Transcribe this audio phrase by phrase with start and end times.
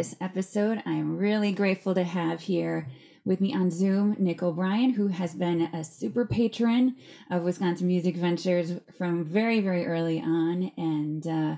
[0.00, 2.88] This episode, I'm really grateful to have here
[3.26, 6.96] with me on Zoom, Nick O'Brien, who has been a super patron
[7.30, 11.56] of Wisconsin Music Ventures from very, very early on, and uh,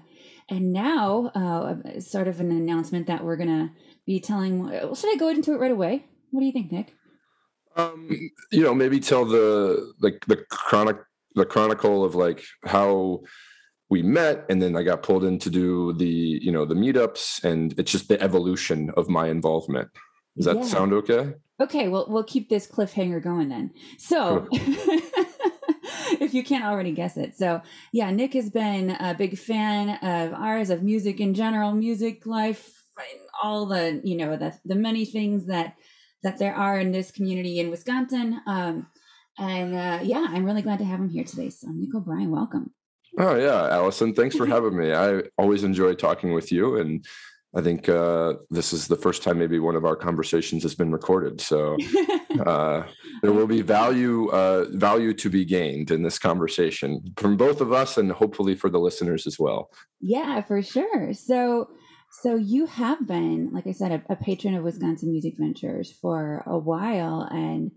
[0.48, 3.70] and now uh, sort of an announcement that we're gonna
[4.06, 4.68] be telling.
[4.92, 6.04] Should I go into it right away?
[6.32, 6.96] What do you think, Nick?
[7.76, 8.10] Um,
[8.50, 10.96] you know, maybe tell the like the chronic
[11.36, 13.20] the chronicle of like how
[13.92, 16.14] we met and then i got pulled in to do the
[16.46, 19.88] you know the meetups and it's just the evolution of my involvement
[20.36, 20.64] does that yeah.
[20.74, 23.70] sound okay Okay, well, we'll keep this cliffhanger going then.
[23.96, 27.36] So, if you can't already guess it.
[27.36, 32.26] So, yeah, Nick has been a big fan of ours, of music in general, music
[32.26, 32.82] life,
[33.42, 35.76] all the, you know, the, the many things that
[36.24, 38.40] that there are in this community in Wisconsin.
[38.46, 38.86] Um,
[39.38, 41.50] and uh, yeah, I'm really glad to have him here today.
[41.50, 42.72] So, Nick O'Brien, welcome.
[43.18, 44.92] Oh, yeah, Allison, thanks for having me.
[44.92, 46.78] I always enjoy talking with you.
[46.78, 47.04] And
[47.54, 50.90] I think uh, this is the first time maybe one of our conversations has been
[50.90, 51.40] recorded.
[51.40, 51.76] So
[52.46, 52.84] uh,
[53.22, 57.72] there will be value uh, value to be gained in this conversation from both of
[57.72, 59.70] us, and hopefully for the listeners as well.
[60.00, 61.12] Yeah, for sure.
[61.12, 61.70] So.
[62.20, 66.42] So you have been, like I said, a, a patron of Wisconsin Music Ventures for
[66.44, 67.70] a while, and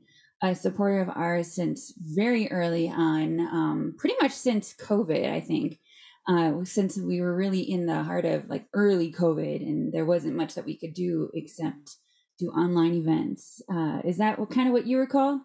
[0.49, 5.79] a supporter of ours since very early on, um, pretty much since COVID, I think
[6.27, 10.35] uh, since we were really in the heart of like early COVID and there wasn't
[10.35, 11.97] much that we could do except
[12.39, 13.61] do online events.
[13.71, 15.41] Uh, is that what, kind of what you recall?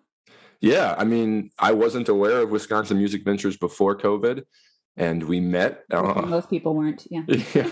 [0.61, 4.43] Yeah, I mean, I wasn't aware of Wisconsin Music Ventures before COVID,
[4.97, 5.85] and we met.
[5.91, 7.07] Uh, Most people weren't.
[7.11, 7.23] Yeah.
[7.55, 7.71] yeah.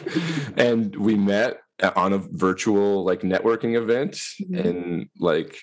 [0.56, 1.60] and we met
[1.96, 4.54] on a virtual like networking event, mm-hmm.
[4.54, 5.58] and like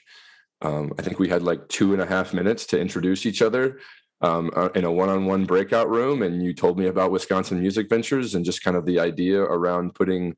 [0.62, 3.80] um, I think we had like two and a half minutes to introduce each other
[4.22, 8.34] um, uh, in a one-on-one breakout room and you told me about wisconsin music ventures
[8.34, 10.36] and just kind of the idea around putting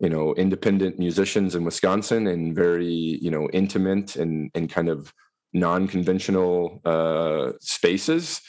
[0.00, 5.12] you know independent musicians in wisconsin in very you know intimate and and kind of
[5.52, 8.40] non-conventional uh, spaces.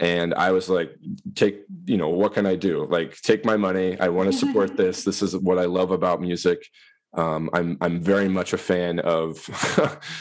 [0.00, 0.90] And i was like
[1.34, 2.86] take you know what can i do?
[2.86, 3.98] Like take my money.
[3.98, 5.04] I want to support this.
[5.04, 6.58] This is what i love about music
[7.14, 9.48] um, i'm i'm very much a fan of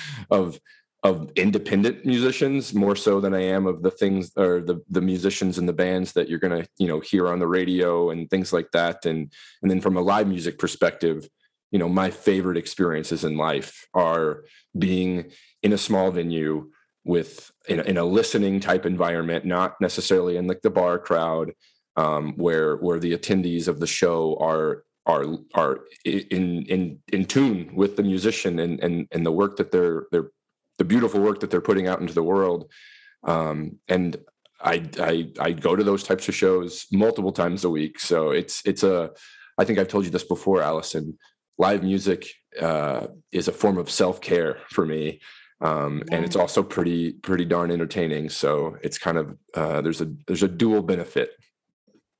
[0.31, 0.59] of
[1.03, 5.59] of independent musicians more so than I am of the things or the the musicians
[5.59, 8.71] and the bands that you're gonna you know hear on the radio and things like
[8.71, 9.05] that.
[9.05, 9.31] And
[9.61, 11.29] and then from a live music perspective
[11.71, 14.45] you know my favorite experiences in life are
[14.77, 15.31] being
[15.63, 16.71] in a small venue
[17.03, 21.53] with in a, in a listening type environment not necessarily in like the bar crowd
[21.95, 25.25] um, where where the attendees of the show are are
[25.55, 30.05] are in in in tune with the musician and and and the work that they're
[30.11, 30.31] they're
[30.77, 32.71] the beautiful work that they're putting out into the world.
[33.23, 34.17] Um, and
[34.61, 37.99] I, I I go to those types of shows multiple times a week.
[37.99, 39.11] So it's it's a
[39.57, 41.17] I think I've told you this before, Allison.
[41.59, 42.27] Live music
[42.61, 45.19] uh, is a form of self care for me,
[45.61, 46.17] um, yeah.
[46.17, 48.29] and it's also pretty pretty darn entertaining.
[48.29, 51.31] So it's kind of uh, there's a there's a dual benefit.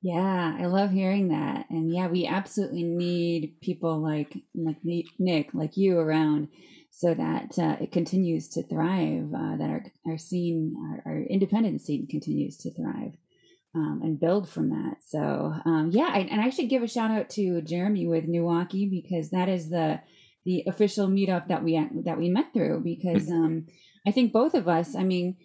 [0.01, 5.75] Yeah, I love hearing that, and yeah, we absolutely need people like like Nick, like
[5.75, 6.49] you around
[6.97, 10.73] so that uh, it continues to thrive, uh, that our, our scene,
[11.05, 13.11] our, our, independent scene continues to thrive
[13.75, 14.95] um, and build from that.
[15.07, 18.89] So, um, yeah, I, and I should give a shout out to Jeremy with NEWaukee
[18.89, 19.99] because that is the
[20.43, 23.67] the official meetup that we that we met through because um,
[24.07, 25.35] I think both of us, I mean,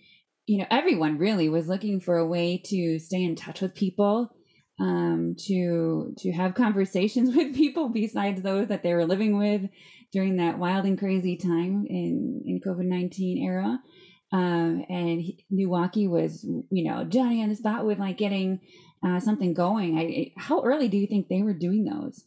[0.47, 4.35] you know, everyone really was looking for a way to stay in touch with people
[4.81, 9.69] um, to to have conversations with people besides those that they were living with
[10.13, 13.81] during that wild and crazy time in in COVID nineteen era.
[14.33, 18.61] Um, and he, NEWaukee was, you know, Johnny on the spot with like getting
[19.05, 19.99] uh, something going.
[19.99, 22.25] I, how early do you think they were doing those?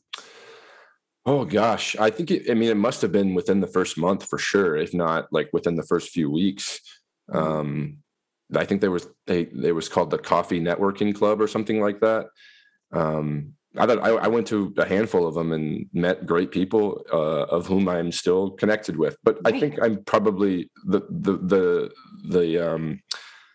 [1.25, 4.23] Oh gosh, I think it, I mean it must have been within the first month
[4.27, 6.79] for sure, if not like within the first few weeks.
[7.33, 7.97] Um,
[8.53, 11.99] I think there was they they was called the Coffee Networking Club or something like
[12.01, 12.27] that.
[12.91, 17.03] Um, I thought I, I, went to a handful of them and met great people
[17.11, 19.17] uh, of whom I'm still connected with.
[19.23, 19.53] But right.
[19.53, 21.91] I think I'm probably the the the
[22.29, 23.01] the um,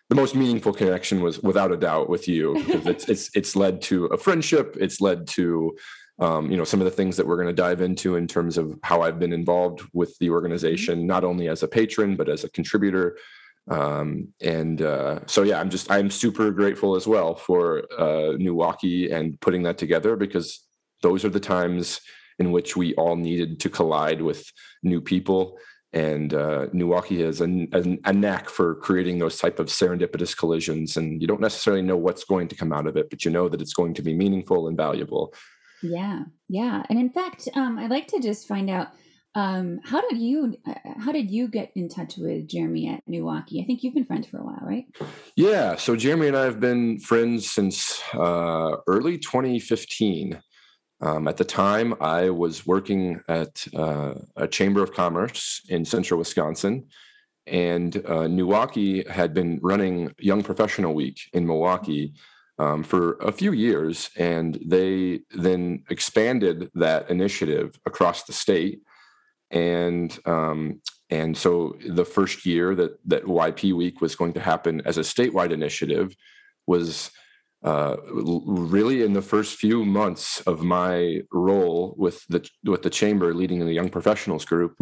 [0.09, 3.81] the most meaningful connection was without a doubt with you because it's it's it's led
[3.83, 4.77] to a friendship.
[4.79, 5.75] It's led to
[6.19, 8.57] um, you know some of the things that we're going to dive into in terms
[8.57, 12.43] of how I've been involved with the organization, not only as a patron but as
[12.43, 13.17] a contributor.
[13.69, 19.13] Um, and uh, so yeah, I'm just I'm super grateful as well for uh, NEWaukee
[19.13, 20.65] and putting that together because
[21.01, 22.01] those are the times
[22.39, 24.43] in which we all needed to collide with
[24.83, 25.57] new people
[25.93, 30.95] and uh, NEWaukee has a, a, a, knack for creating those type of serendipitous collisions,
[30.95, 33.49] and you don't necessarily know what's going to come out of it, but you know
[33.49, 35.33] that it's going to be meaningful and valuable.
[35.83, 38.89] Yeah, yeah, and in fact, um, I'd like to just find out
[39.33, 43.63] um, how did you uh, how did you get in touch with Jeremy at NEWaukee?
[43.63, 44.85] I think you've been friends for a while, right?
[45.35, 50.41] Yeah, so Jeremy and I have been friends since uh, early 2015.
[51.03, 56.19] Um, at the time, I was working at uh, a chamber of commerce in central
[56.19, 56.87] Wisconsin,
[57.47, 62.13] and uh, NEWaukee had been running Young Professional Week in Milwaukee
[62.59, 68.81] um, for a few years, and they then expanded that initiative across the state.
[69.51, 74.81] And um, and so the first year that that YP Week was going to happen
[74.85, 76.15] as a statewide initiative
[76.67, 77.11] was
[77.63, 83.33] uh, really in the first few months of my role with the with the chamber
[83.33, 84.75] leading the young professionals group.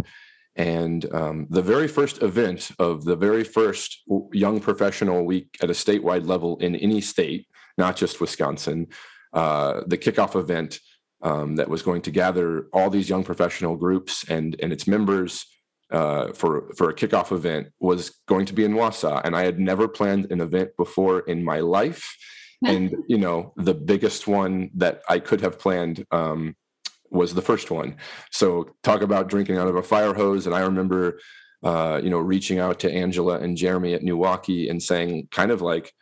[0.56, 5.74] And um, the very first event of the very first young professional week at a
[5.74, 7.48] statewide level in any state
[7.80, 8.88] not just wisconsin
[9.34, 10.80] uh, the kickoff event
[11.22, 15.46] um, that was going to gather all these young professional groups and and its members
[15.92, 19.60] uh, for for a kickoff event was going to be in Wausau, and I had
[19.60, 22.16] never planned an event before in my life.
[22.66, 26.58] And you know the biggest one that i could have planned um,
[27.10, 27.96] was the first one.
[28.32, 30.46] So talk about drinking out of a fire hose.
[30.46, 31.22] And i remember
[31.64, 35.62] uh, you know reaching out to angela and jeremy at NEWaukee and saying kind of
[35.62, 35.94] like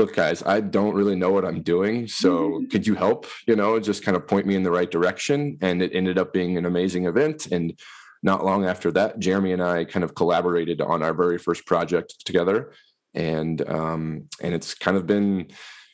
[0.00, 2.66] look guys i don't really know what i'm doing so mm-hmm.
[2.66, 5.82] could you help you know just kind of point me in the right direction and
[5.82, 7.78] it ended up being an amazing event and
[8.22, 12.24] not long after that jeremy and i kind of collaborated on our very first project
[12.24, 12.72] together
[13.14, 15.48] and um, and it's kind of been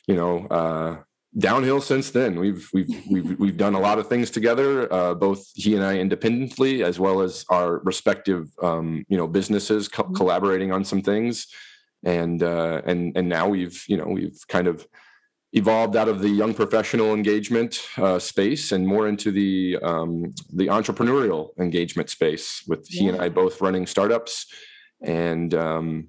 [0.07, 0.97] you know, uh,
[1.37, 2.39] downhill since then.
[2.39, 5.97] We've we've we've we've done a lot of things together, uh, both he and I
[5.99, 10.15] independently, as well as our respective um, you know businesses co- mm-hmm.
[10.15, 11.47] collaborating on some things,
[12.07, 14.87] and uh, and and now we've you know we've kind of
[15.53, 20.67] evolved out of the young professional engagement uh, space and more into the um, the
[20.67, 23.01] entrepreneurial engagement space with yeah.
[23.01, 24.45] he and I both running startups
[25.01, 26.07] and um,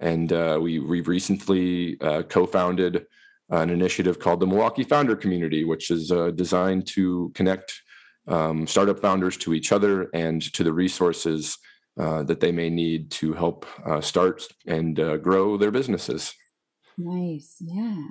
[0.00, 3.06] and uh, we we've recently uh, co-founded
[3.50, 7.80] an initiative called the Milwaukee Founder Community, which is uh, designed to connect
[8.26, 11.56] um, startup founders to each other and to the resources
[11.98, 16.34] uh, that they may need to help uh, start and uh, grow their businesses.
[16.98, 18.02] Nice, yeah,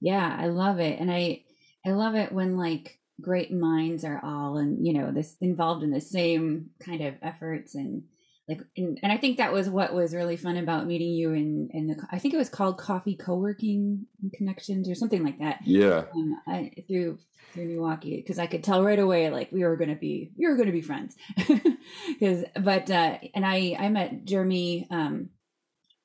[0.00, 1.44] yeah, I love it, and I
[1.84, 5.90] I love it when like great minds are all and you know this involved in
[5.90, 8.02] the same kind of efforts and
[8.48, 11.68] like and, and i think that was what was really fun about meeting you in
[11.72, 15.60] in the i think it was called coffee co-working connections or something like that.
[15.64, 16.04] Yeah.
[16.14, 17.18] Um, I, through
[17.52, 20.46] through NEWaukee because i could tell right away like we were going to be we
[20.46, 21.16] were going to be friends.
[22.08, 25.30] Because but uh and i i met jeremy um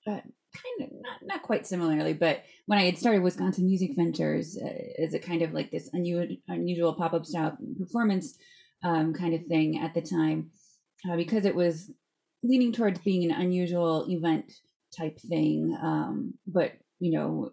[0.06, 4.58] but kind of not, not quite similarly but when i had started wisconsin music ventures
[4.58, 8.38] uh, as a kind of like this unusual unusual pop-up style performance
[8.84, 10.50] um, kind of thing at the time
[11.10, 11.92] uh, because it was
[12.48, 14.54] leaning towards being an unusual event
[14.96, 17.52] type thing, um, but you know,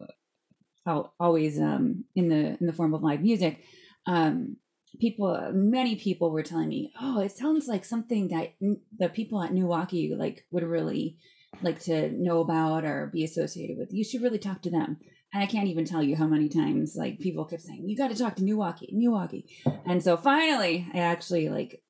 [1.21, 3.63] always um, in the in the form of live music.
[4.07, 4.57] Um,
[5.01, 8.55] people, many people were telling me, "Oh, it sounds like something that
[8.99, 11.19] the people at NEWaukee like would really
[11.63, 13.93] like to know about or be associated with.
[13.93, 14.99] You should really talk to them."
[15.33, 18.11] And I can't even tell you how many times like people kept saying, "You got
[18.11, 19.45] to talk to NEWaukee, NEWaukee."
[19.87, 21.83] And so finally, I actually like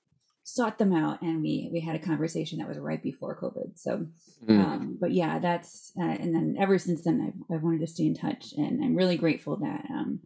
[0.46, 4.06] sought them out and we we had a conversation that was right before covid so
[4.46, 4.60] mm.
[4.60, 8.04] um, but yeah that's uh, and then ever since then I've, I've, wanted to stay
[8.04, 10.20] in touch and i'm really grateful that um,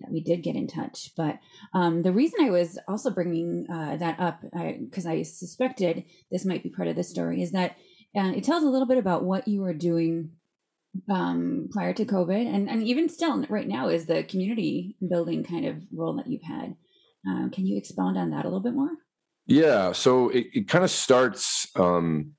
[0.00, 1.40] that we did get in touch but
[1.72, 4.42] um, the reason i was also bringing uh, that up
[4.80, 7.72] because I, I, suspected this might be part of the story is that
[8.16, 10.30] uh, it tells a little bit about what you were doing
[11.10, 15.66] um, prior to covid and, and even still right now is the community building kind
[15.66, 16.76] of role that you've had
[17.28, 18.90] uh, can you expound on that a little bit more
[19.46, 22.32] yeah, so it, it kind of starts um,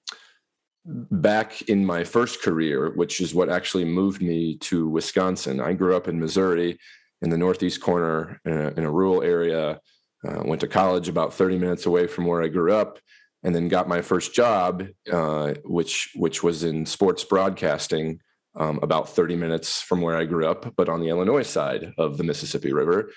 [0.85, 5.59] back in my first career, which is what actually moved me to Wisconsin.
[5.59, 6.77] I grew up in Missouri
[7.21, 9.79] in the northeast corner in a, in a rural area.
[10.27, 13.00] Uh, went to college about 30 minutes away from where I grew up,
[13.43, 18.19] and then got my first job, uh, which which was in sports broadcasting
[18.55, 22.17] um, about 30 minutes from where I grew up, but on the Illinois side of
[22.17, 23.12] the Mississippi River.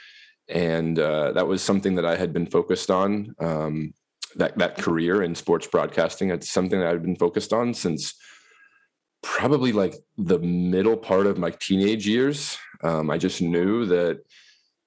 [0.48, 3.34] And uh, that was something that I had been focused on.
[3.38, 3.92] Um,
[4.36, 6.30] that that career in sports broadcasting.
[6.30, 8.14] It's something that I've been focused on since
[9.22, 12.56] probably like the middle part of my teenage years.
[12.82, 14.20] Um, I just knew that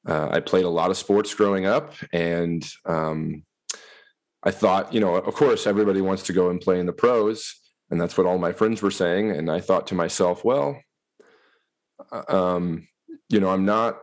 [0.08, 3.44] uh, I played a lot of sports growing up, and um,
[4.44, 7.54] I thought, you know, of course, everybody wants to go and play in the pros,
[7.90, 9.32] and that's what all my friends were saying.
[9.32, 10.82] And I thought to myself, well,
[12.12, 12.88] uh, um,
[13.30, 14.00] you know, I'm not.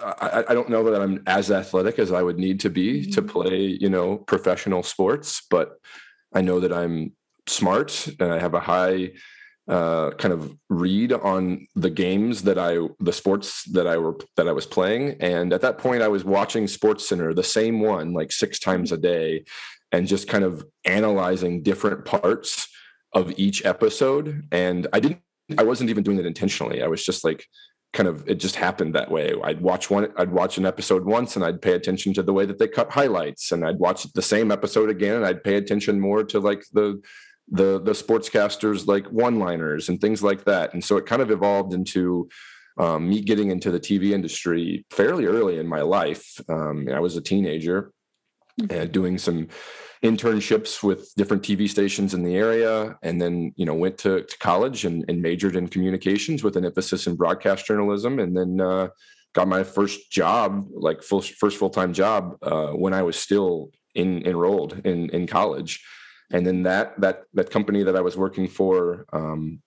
[0.00, 3.22] I, I, don't know that I'm as athletic as I would need to be to
[3.22, 3.30] mm-hmm.
[3.30, 5.78] play, you know, professional sports, but
[6.32, 7.12] I know that I'm
[7.46, 9.12] smart and I have a high
[9.68, 14.48] uh, kind of read on the games that I, the sports that I were that
[14.48, 18.32] I was playing, and at that point, I was watching SportsCenter, the same one, like
[18.32, 19.44] six times a day,
[19.92, 22.68] and just kind of analyzing different parts
[23.12, 24.48] of each episode.
[24.50, 25.20] And I didn't,
[25.56, 26.82] I wasn't even doing it intentionally.
[26.82, 27.46] I was just like,
[27.92, 29.34] kind of, it just happened that way.
[29.44, 32.46] I'd watch one, I'd watch an episode once, and I'd pay attention to the way
[32.46, 36.00] that they cut highlights, and I'd watch the same episode again, and I'd pay attention
[36.00, 37.00] more to like the
[37.50, 41.30] the the sportscasters like one liners and things like that and so it kind of
[41.30, 42.28] evolved into
[42.78, 47.16] um, me getting into the tv industry fairly early in my life um, i was
[47.16, 47.92] a teenager
[48.60, 48.74] mm-hmm.
[48.74, 49.48] and doing some
[50.02, 54.38] internships with different tv stations in the area and then you know went to, to
[54.38, 58.88] college and, and, majored in communications with an emphasis in broadcast journalism and then uh,
[59.32, 64.26] got my first job like full, first full-time job uh, when i was still in,
[64.26, 65.84] enrolled in, in college.
[66.30, 69.60] And then that that that company that I was working for um,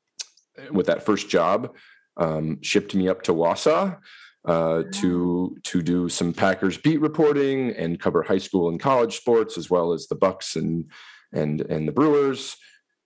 [0.72, 1.76] with that first job
[2.18, 3.98] um, shipped me up to Wausau
[4.46, 9.58] uh, to to do some Packers beat reporting and cover high school and college sports
[9.58, 10.92] as well as the Bucks and
[11.34, 12.56] and and the Brewers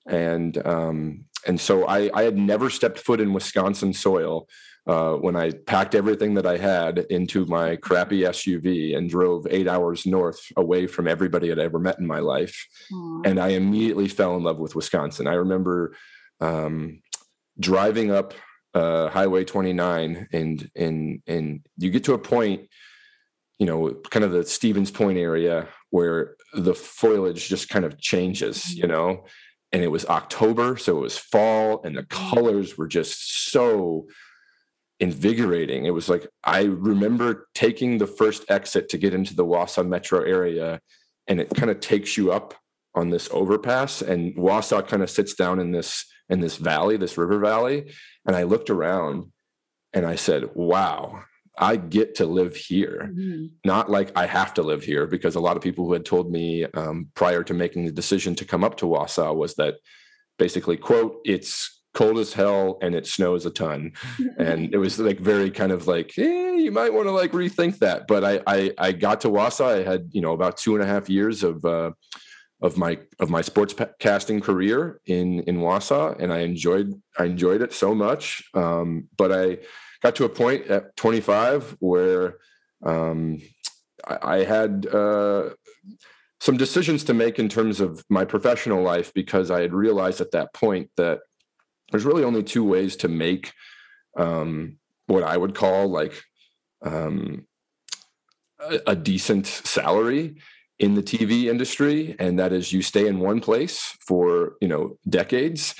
[0.07, 4.47] and um, and so I, I had never stepped foot in Wisconsin soil
[4.87, 9.67] uh, when I packed everything that I had into my crappy SUV and drove eight
[9.67, 12.67] hours north away from everybody I'd ever met in my life.
[12.91, 13.27] Aww.
[13.27, 15.27] And I immediately fell in love with Wisconsin.
[15.27, 15.95] I remember
[16.41, 17.01] um,
[17.59, 18.33] driving up
[18.73, 22.67] uh, Highway 29 and, and, and you get to a point,
[23.57, 28.73] you know, kind of the Stevens Point area where the foliage just kind of changes,
[28.73, 28.91] you mm-hmm.
[28.91, 29.25] know,
[29.71, 30.77] and it was October.
[30.77, 32.09] So it was fall and the mm.
[32.09, 34.07] colors were just so
[34.99, 35.85] invigorating.
[35.85, 40.21] It was like I remember taking the first exit to get into the Wausau metro
[40.21, 40.81] area,
[41.27, 42.53] and it kind of takes you up
[42.95, 47.17] on this overpass, and Wausau kind of sits down in this in this valley, this
[47.17, 47.91] river valley.
[48.29, 49.31] And I looked around
[49.91, 51.23] and I said, wow,
[51.57, 53.09] I get to live here.
[53.11, 53.45] Mm-hmm.
[53.65, 56.31] Not like I have to live here, because a lot of people who had told
[56.31, 59.77] me um, prior to making the decision to come up to Wausau was that
[60.37, 63.93] basically, quote, it's cold as hell and it snows a ton
[64.37, 67.79] and it was like very kind of like eh, you might want to like rethink
[67.79, 70.83] that but I, I i got to Wausau i had you know about two and
[70.83, 71.89] a half years of uh
[72.61, 77.61] of my of my sports casting career in in Wausau and i enjoyed i enjoyed
[77.61, 78.43] it so much.
[78.53, 79.59] Um but i
[80.03, 82.35] got to a point at 25 where
[82.85, 83.41] um
[84.07, 85.49] i, I had uh
[86.41, 90.31] some decisions to make in terms of my professional life because I had realized at
[90.31, 91.19] that point that
[91.91, 93.51] there's really only two ways to make
[94.17, 96.13] um, what I would call like
[96.81, 97.45] um,
[98.59, 100.37] a, a, decent salary
[100.79, 104.97] in the TV industry, and that is you stay in one place for you know
[105.07, 105.75] decades,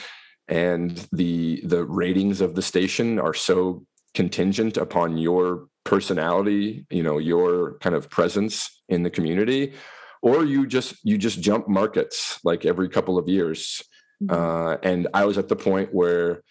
[0.47, 7.17] and the the ratings of the station are so contingent upon your personality, you know,
[7.17, 9.73] your kind of presence in the community,
[10.21, 13.83] or you just you just jump markets like every couple of years
[14.23, 14.35] Mm-hmm.
[14.35, 16.43] Uh, and I was at the point where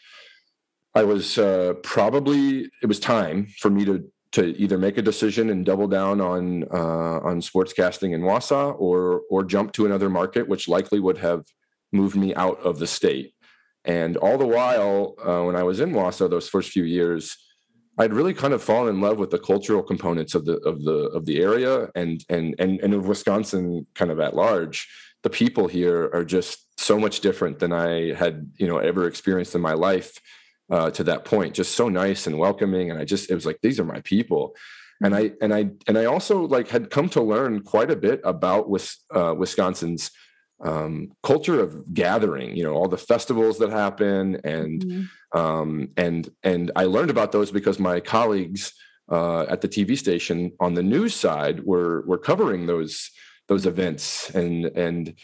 [0.94, 5.50] I was uh, probably it was time for me to to either make a decision
[5.50, 10.48] and double down on uh, on sportscasting in Wausau or or jump to another market,
[10.48, 11.44] which likely would have
[11.92, 13.34] moved me out of the state.
[13.84, 17.36] And all the while, uh, when I was in Wausau, those first few years,
[17.96, 21.08] I'd really kind of fallen in love with the cultural components of the of the
[21.14, 24.88] of the area and and and and of Wisconsin kind of at large.
[25.22, 29.54] The people here are just so much different than I had, you know, ever experienced
[29.54, 30.20] in my life
[30.70, 31.54] uh, to that point.
[31.54, 34.54] Just so nice and welcoming, and I just it was like these are my people,
[35.02, 38.20] and I and I and I also like had come to learn quite a bit
[38.24, 38.70] about
[39.14, 40.10] uh, Wisconsin's
[40.64, 42.56] um, culture of gathering.
[42.56, 45.38] You know, all the festivals that happen, and mm-hmm.
[45.38, 48.72] um, and and I learned about those because my colleagues
[49.10, 53.10] uh, at the TV station on the news side were were covering those
[53.46, 55.14] those events and and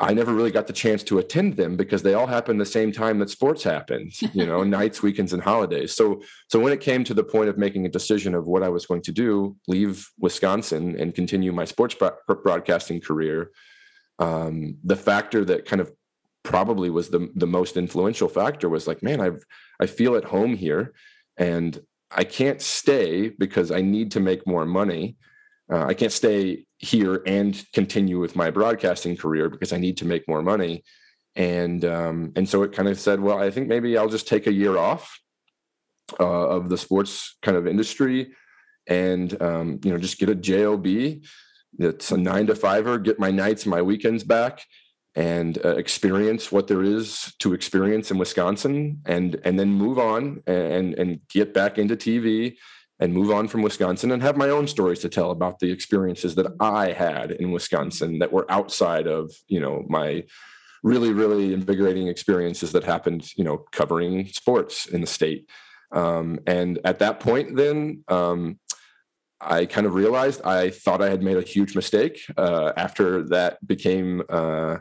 [0.00, 2.92] I never really got the chance to attend them because they all happened the same
[2.92, 5.94] time that sports happened, you know, nights, weekends, and holidays.
[5.94, 8.68] So, so when it came to the point of making a decision of what I
[8.68, 11.96] was going to do, leave Wisconsin and continue my sports
[12.44, 13.50] broadcasting career,
[14.20, 15.92] um, the factor that kind of
[16.44, 19.44] probably was the the most influential factor was like, man, I've
[19.80, 20.94] I feel at home here,
[21.36, 21.78] and
[22.10, 25.16] I can't stay because I need to make more money.
[25.70, 30.06] Uh, I can't stay here and continue with my broadcasting career because I need to
[30.06, 30.84] make more money.
[31.36, 34.46] And um, and so it kind of said, well, I think maybe I'll just take
[34.46, 35.20] a year off
[36.18, 38.32] uh, of the sports kind of industry,
[38.86, 40.86] and um, you know just get a job.
[41.78, 42.98] that's a nine to fiver.
[42.98, 44.64] Get my nights, and my weekends back,
[45.14, 50.42] and uh, experience what there is to experience in Wisconsin, and and then move on
[50.46, 52.56] and and get back into TV
[53.00, 56.34] and move on from Wisconsin and have my own stories to tell about the experiences
[56.34, 60.24] that I had in Wisconsin that were outside of, you know, my
[60.82, 65.48] really, really invigorating experiences that happened, you know, covering sports in the state.
[65.92, 68.58] Um, and at that point, then um,
[69.40, 73.64] I kind of realized I thought I had made a huge mistake uh, after that
[73.66, 74.78] became uh,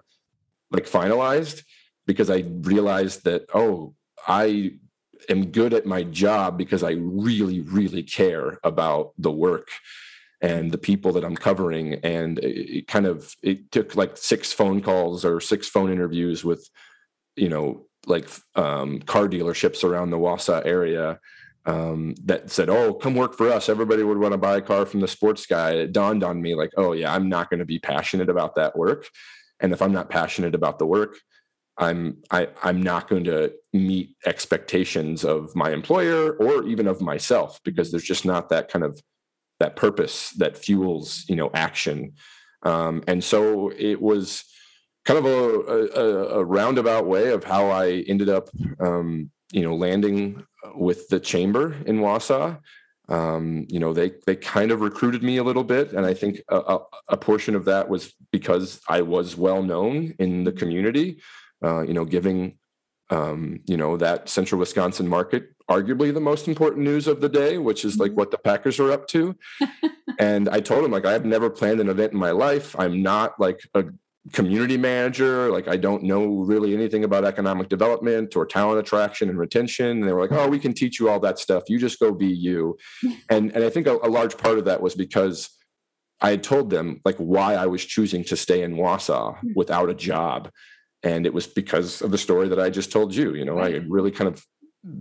[0.71, 1.63] like finalized
[2.05, 3.93] because I realized that, oh,
[4.27, 4.79] I
[5.29, 9.69] am good at my job because I really, really care about the work
[10.41, 11.95] and the people that I'm covering.
[11.95, 16.69] And it kind of it took like six phone calls or six phone interviews with,
[17.35, 21.19] you know, like um, car dealerships around the Wausau area
[21.65, 24.85] um, that said, "Oh, come work for us." Everybody would want to buy a car
[24.85, 25.71] from the sports guy.
[25.71, 28.77] It dawned on me like, "Oh yeah, I'm not going to be passionate about that
[28.77, 29.07] work."
[29.59, 31.17] And if I'm not passionate about the work,
[31.77, 37.59] I'm I, I'm not going to meet expectations of my employer or even of myself
[37.63, 39.01] because there's just not that kind of
[39.59, 42.13] that purpose that fuels you know action.
[42.63, 44.43] Um, and so it was
[45.05, 49.75] kind of a, a, a, roundabout way of how I ended up um, you know
[49.75, 50.43] landing
[50.75, 52.59] with the chamber in Wausau.
[53.09, 56.41] Um, you know, they they kind of recruited me a little bit, and I think
[56.49, 61.21] a, a portion of that was because I was well known in the community
[61.63, 62.57] uh, you know, giving
[63.09, 67.57] um, you know that central Wisconsin market arguably the most important news of the day,
[67.57, 68.19] which is like mm-hmm.
[68.19, 69.35] what the Packers are up to.
[70.19, 72.75] and I told him like I've never planned an event in my life.
[72.79, 73.85] I'm not like a
[74.33, 75.49] community manager.
[75.49, 79.99] Like I don't know really anything about economic development or talent attraction and retention.
[79.99, 81.63] And they were like, oh, we can teach you all that stuff.
[81.67, 82.77] You just go be you.
[83.29, 85.49] and and I think a, a large part of that was because
[86.19, 89.51] I had told them like why I was choosing to stay in Wausau hmm.
[89.55, 90.49] without a job
[91.03, 93.35] and it was because of the story that I just told you.
[93.35, 93.75] You know, right.
[93.75, 94.45] I really kind of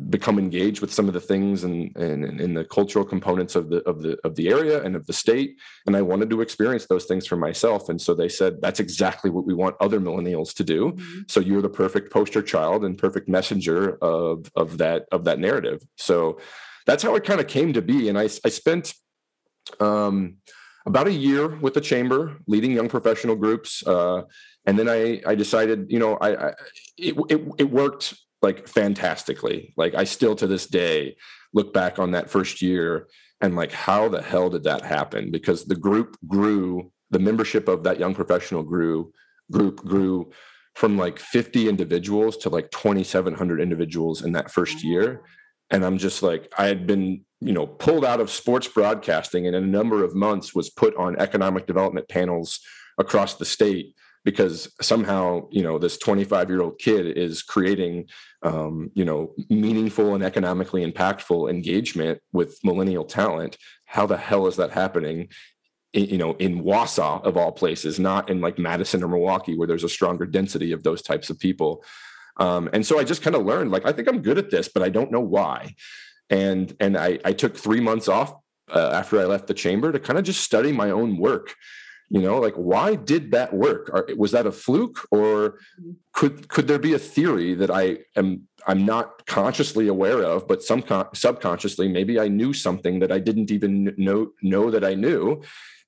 [0.09, 3.87] become engaged with some of the things and and in the cultural components of the
[3.89, 5.57] of the of the area and of the state
[5.87, 9.31] and i wanted to experience those things for myself and so they said that's exactly
[9.31, 11.21] what we want other millennials to do mm-hmm.
[11.29, 15.83] so you're the perfect poster child and perfect messenger of of that of that narrative
[15.97, 16.39] so
[16.87, 18.95] that's how it kind of came to be and i i spent
[19.79, 20.37] um
[20.87, 24.23] about a year with the chamber leading young professional groups uh
[24.67, 26.55] and then I I decided, you know, I, I
[26.99, 29.73] it, it it worked like fantastically.
[29.77, 31.17] Like I still to this day
[31.53, 33.09] look back on that first year
[33.41, 35.31] and like how the hell did that happen?
[35.31, 39.13] Because the group grew, the membership of that young professional grew
[39.51, 40.31] group grew
[40.75, 44.89] from like 50 individuals to like 2700 individuals in that first mm-hmm.
[44.89, 45.23] year
[45.71, 49.57] and i'm just like i had been you know pulled out of sports broadcasting and
[49.57, 52.61] in a number of months was put on economic development panels
[52.99, 53.95] across the state
[54.27, 58.07] because somehow you know this 25 year old kid is creating
[58.43, 63.57] um, you know meaningful and economically impactful engagement with millennial talent.
[63.87, 65.29] How the hell is that happening
[65.93, 69.69] in, you know in Wausau of all places not in like Madison or Milwaukee where
[69.69, 71.85] there's a stronger density of those types of people?
[72.39, 74.69] Um, and so I just kind of learned like I think I'm good at this
[74.69, 75.77] but I don't know why.
[76.29, 78.35] And and I, I took three months off
[78.75, 81.55] uh, after I left the chamber to kind of just study my own work
[82.09, 83.91] you know like why did that work?
[84.17, 85.59] Was that a fluke or
[86.13, 90.63] could could there be a theory that i am i'm not consciously aware of but
[90.63, 90.83] some
[91.15, 95.43] subconsciously maybe i knew something that i didn't even know know that i knew?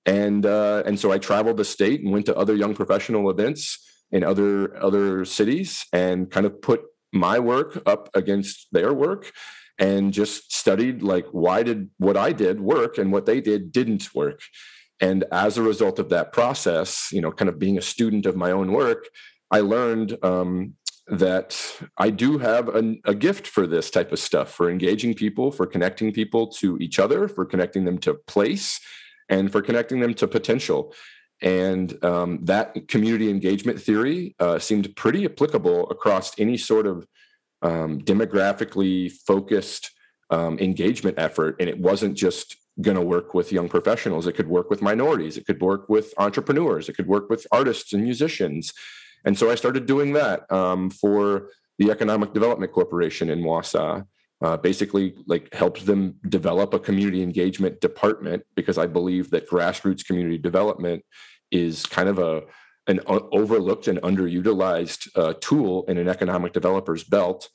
[0.06, 3.62] And uh, and so i traveled the state and went to other young professional events
[4.10, 9.32] in other other cities and kind of put my work up against their work
[9.78, 14.14] and just studied like why did what i did work and what they did didn't
[14.14, 14.40] work
[15.00, 18.36] and as a result of that process you know kind of being a student of
[18.36, 19.08] my own work
[19.50, 20.74] i learned um,
[21.06, 21.56] that
[21.96, 25.66] i do have a, a, gift for this type of stuff for engaging people for
[25.66, 28.80] connecting people to each other for connecting them to place
[29.28, 30.92] and for connecting them to potential
[31.40, 37.06] And um, that community engagement theory uh, seemed pretty applicable across any sort of
[37.62, 39.92] um, demographically focused
[40.30, 41.56] um, engagement effort.
[41.60, 45.36] And it wasn't just going to work with young professionals, it could work with minorities,
[45.36, 48.72] it could work with entrepreneurs, it could work with artists and musicians.
[49.24, 54.04] And so I started doing that um, for the Economic Development Corporation in Wausau
[54.40, 60.04] uh, basically like helped them develop a community engagement department because I believe that grassroots
[60.04, 61.04] community development
[61.50, 62.42] is kind of a
[62.86, 67.50] an overlooked and underutilized uh, tool in an economic developer's belt.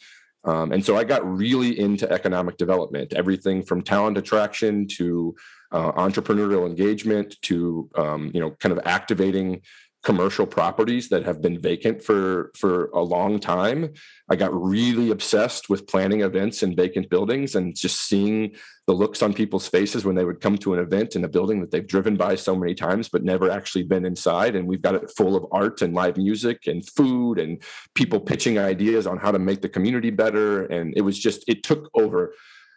[0.45, 5.35] Um, and so I got really into economic development, everything from talent attraction to
[5.71, 9.61] uh, entrepreneurial engagement to um, you know kind of activating
[10.03, 13.93] commercial properties that have been vacant for for a long time.
[14.29, 19.21] I got really obsessed with planning events in vacant buildings and just seeing the looks
[19.21, 21.87] on people's faces when they would come to an event in a building that they've
[21.87, 24.55] driven by so many times but never actually been inside.
[24.55, 27.63] And we've got it full of art and live music and food and
[27.95, 30.65] people pitching ideas on how to make the community better.
[30.65, 32.33] And it was just it took over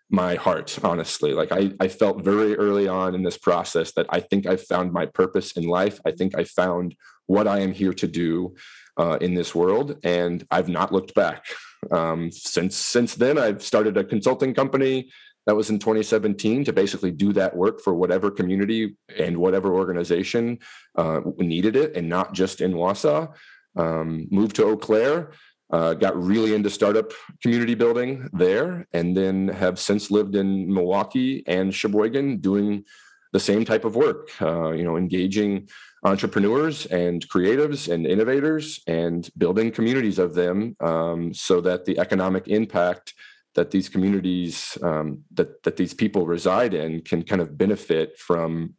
[0.08, 1.32] my heart honestly.
[1.32, 4.92] Like I, I felt very early on in this process that i think i found
[4.92, 5.98] my purpose in life.
[6.06, 6.94] I think i found
[7.26, 8.54] what I am here to do
[8.96, 11.44] uh, in this world, and I've not looked back.
[11.90, 15.10] Um, since since then, I've started a consulting company
[15.46, 20.58] that was in 2017 to basically do that work for whatever community and whatever organization
[20.96, 23.32] uh, needed it, and not just in Wausau.
[23.76, 25.32] Um, moved to Eau Claire,
[25.70, 27.12] uh, got really into startup
[27.42, 32.84] community building there, and then have since lived in Milwaukee and Sheboygan doing
[33.32, 34.30] the same type of work.
[34.40, 35.68] Uh, you know, engaging
[36.06, 42.46] entrepreneurs and creatives and innovators and building communities of them um, so that the economic
[42.46, 43.12] impact
[43.56, 48.74] that these communities um, that that these people reside in can kind of benefit from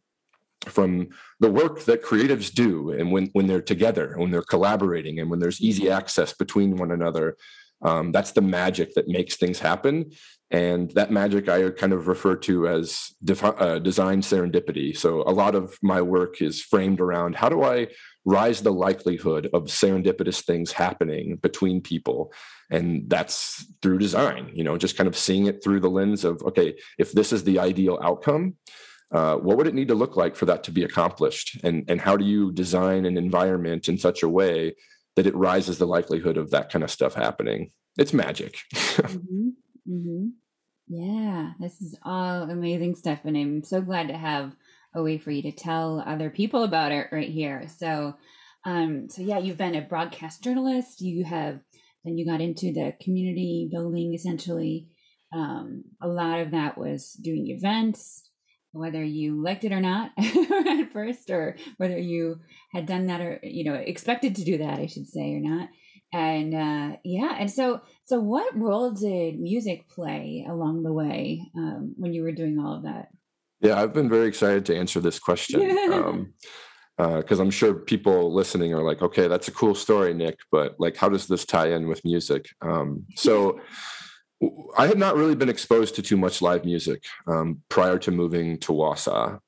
[0.66, 1.08] from
[1.40, 5.38] the work that creatives do and when when they're together when they're collaborating and when
[5.38, 7.36] there's easy access between one another
[7.82, 10.12] um, that's the magic that makes things happen.
[10.50, 14.96] And that magic I kind of refer to as defi- uh, design serendipity.
[14.96, 17.88] So a lot of my work is framed around how do I
[18.24, 22.32] rise the likelihood of serendipitous things happening between people?
[22.70, 26.42] And that's through design you know just kind of seeing it through the lens of
[26.42, 28.56] okay if this is the ideal outcome
[29.10, 31.58] uh, what would it need to look like for that to be accomplished?
[31.64, 34.74] And and how do you design an environment in such a way
[35.18, 39.48] that it rises the likelihood of that kind of stuff happening it's magic mm-hmm.
[39.88, 40.28] Mm-hmm.
[40.88, 43.20] Yeah, this is all amazing stuff.
[43.24, 44.54] And I'm so glad to have
[44.94, 47.68] a way for you to tell other people about it right here.
[47.68, 48.14] So,
[48.64, 51.00] um, so yeah, you've been a broadcast journalist.
[51.02, 51.60] You have,
[52.04, 54.88] then you got into the community building essentially.
[55.32, 58.27] Um, a lot of that was doing events,
[58.72, 62.40] whether you liked it or not at first, or whether you
[62.72, 65.68] had done that or, you know, expected to do that, I should say, or not.
[66.12, 71.94] And uh, yeah and so so what role did music play along the way um,
[71.98, 73.08] when you were doing all of that?
[73.60, 75.60] Yeah i've been very excited to answer this question
[75.92, 76.32] um,
[76.96, 80.76] because uh, i'm sure people listening are like okay that's a cool story nick but
[80.78, 82.46] like how does this tie in with music?
[82.62, 83.60] Um, so
[84.76, 88.58] i had not really been exposed to too much live music um, prior to moving
[88.58, 89.40] to wausau.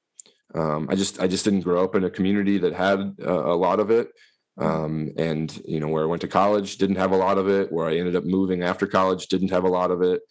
[0.55, 3.81] Um, i just i just didn't grow up in a community that had a lot
[3.81, 4.11] of it
[4.59, 7.71] um, and you know where i went to college didn't have a lot of it
[7.73, 10.23] where i ended up moving after college didn't have a lot of it.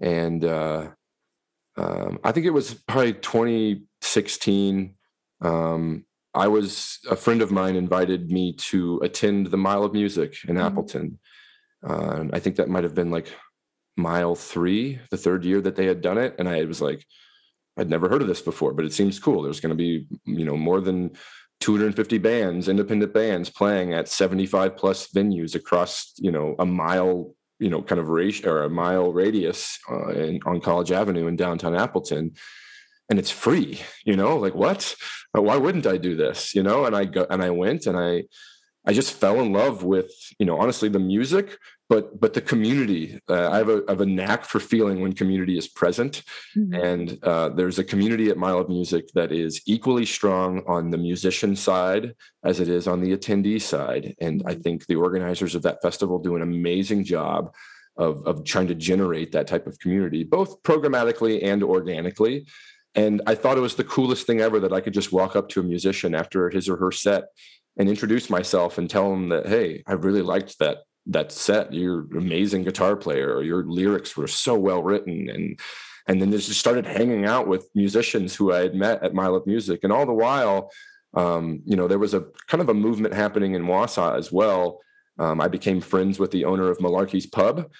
[0.00, 0.88] And uh,
[1.76, 4.94] um, i think it was probably 2016
[5.40, 10.36] um, i was a friend of mine invited me to attend the mile of music
[10.46, 10.66] in mm-hmm.
[10.66, 11.18] appleton.
[11.82, 13.28] Uh, i think that might have been like
[13.96, 17.04] mile three the third year that they had done it and i was like
[17.78, 20.44] i'd never heard of this before but it seems cool there's going to be you
[20.44, 21.10] know more than
[21.60, 27.70] 250 bands, independent bands playing at 75 plus venues across, you know, a mile, you
[27.70, 31.74] know, kind of ratio or a mile radius uh, in, on College Avenue in downtown
[31.74, 32.32] Appleton.
[33.08, 34.94] And it's free, you know, like what?
[35.32, 36.54] Why wouldn't I do this?
[36.54, 38.24] You know, and I go and I went and I
[38.86, 41.56] I just fell in love with, you know, honestly, the music,
[41.88, 43.20] but but the community.
[43.28, 46.22] Uh, I have a I have a knack for feeling when community is present,
[46.56, 46.74] mm-hmm.
[46.74, 50.98] and uh, there's a community at Mile of Music that is equally strong on the
[50.98, 54.14] musician side as it is on the attendee side.
[54.20, 57.54] And I think the organizers of that festival do an amazing job
[57.96, 62.46] of of trying to generate that type of community, both programmatically and organically.
[62.96, 65.48] And I thought it was the coolest thing ever that I could just walk up
[65.50, 67.24] to a musician after his or her set
[67.76, 72.00] and introduce myself and tell them that hey i really liked that that set you're
[72.12, 75.60] an amazing guitar player or your lyrics were so well written and
[76.06, 79.46] and then just started hanging out with musicians who i had met at mile of
[79.46, 80.70] music and all the while
[81.14, 84.80] um, you know, there was a kind of a movement happening in Wausau as well.
[85.18, 87.70] Um, I became friends with the owner of Malarkey's Pub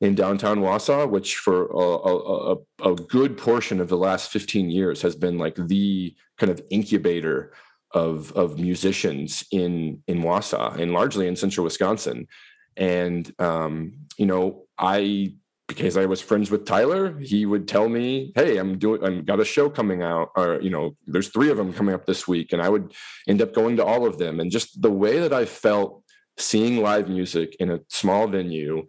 [0.00, 5.02] in downtown Wausau, which for a, a, a, good portion of the last 15 years
[5.02, 7.52] has been like the kind of incubator
[7.92, 12.28] of, of musicians in, in Wausau and largely in central Wisconsin.
[12.76, 15.34] And, um, you know, I
[15.68, 19.40] because I was friends with Tyler, he would tell me, "Hey, I'm doing, I'm got
[19.40, 22.52] a show coming out, or you know, there's three of them coming up this week,"
[22.52, 22.94] and I would
[23.26, 24.38] end up going to all of them.
[24.40, 26.02] And just the way that I felt
[26.38, 28.86] seeing live music in a small venue,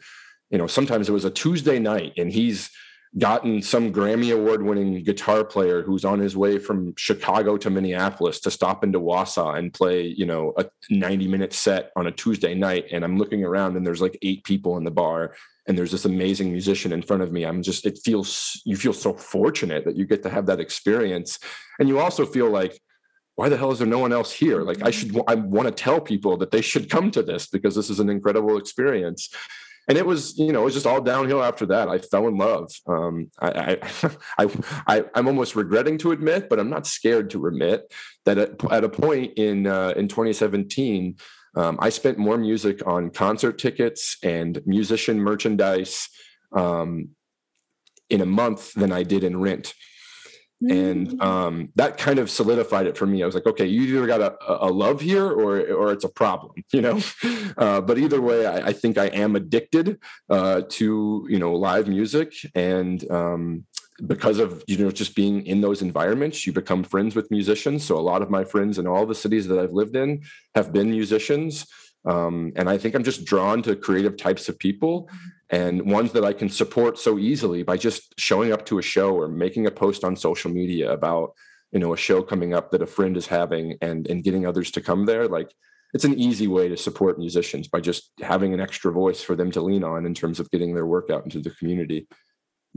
[0.51, 2.69] you know, sometimes it was a Tuesday night, and he's
[3.17, 8.39] gotten some Grammy award winning guitar player who's on his way from Chicago to Minneapolis
[8.41, 12.53] to stop into Wausau and play, you know, a 90 minute set on a Tuesday
[12.53, 12.85] night.
[12.91, 15.33] And I'm looking around and there's like eight people in the bar
[15.67, 17.45] and there's this amazing musician in front of me.
[17.45, 21.39] I'm just it feels you feel so fortunate that you get to have that experience.
[21.79, 22.79] And you also feel like
[23.35, 24.63] why the hell is there no one else here?
[24.63, 27.75] Like i should i want to tell people that they should come to this because
[27.75, 29.29] this is an incredible experience
[29.87, 32.37] and it was you know it was just all downhill after that i fell in
[32.37, 33.77] love um, I,
[34.37, 34.49] I,
[34.87, 37.91] I i'm almost regretting to admit but i'm not scared to admit
[38.25, 41.17] that at, at a point in uh, in 2017
[41.57, 46.07] um, I spent more music on concert tickets and musician merchandise
[46.51, 47.09] um,
[48.11, 49.73] in a month than I did in rent.
[50.61, 51.21] And mm.
[51.21, 53.21] um, that kind of solidified it for me.
[53.21, 56.09] I was like, okay, you either got a, a love here or or it's a
[56.09, 56.99] problem, you know.
[57.57, 61.87] Uh, but either way, I, I, think I am addicted uh, to you know live
[61.87, 63.65] music, and um,
[64.05, 67.97] because of you know just being in those environments you become friends with musicians so
[67.97, 70.21] a lot of my friends in all the cities that i've lived in
[70.53, 71.65] have been musicians
[72.05, 75.09] um, and i think i'm just drawn to creative types of people
[75.49, 79.15] and ones that i can support so easily by just showing up to a show
[79.15, 81.33] or making a post on social media about
[81.71, 84.71] you know a show coming up that a friend is having and and getting others
[84.71, 85.51] to come there like
[85.93, 89.51] it's an easy way to support musicians by just having an extra voice for them
[89.51, 92.07] to lean on in terms of getting their work out into the community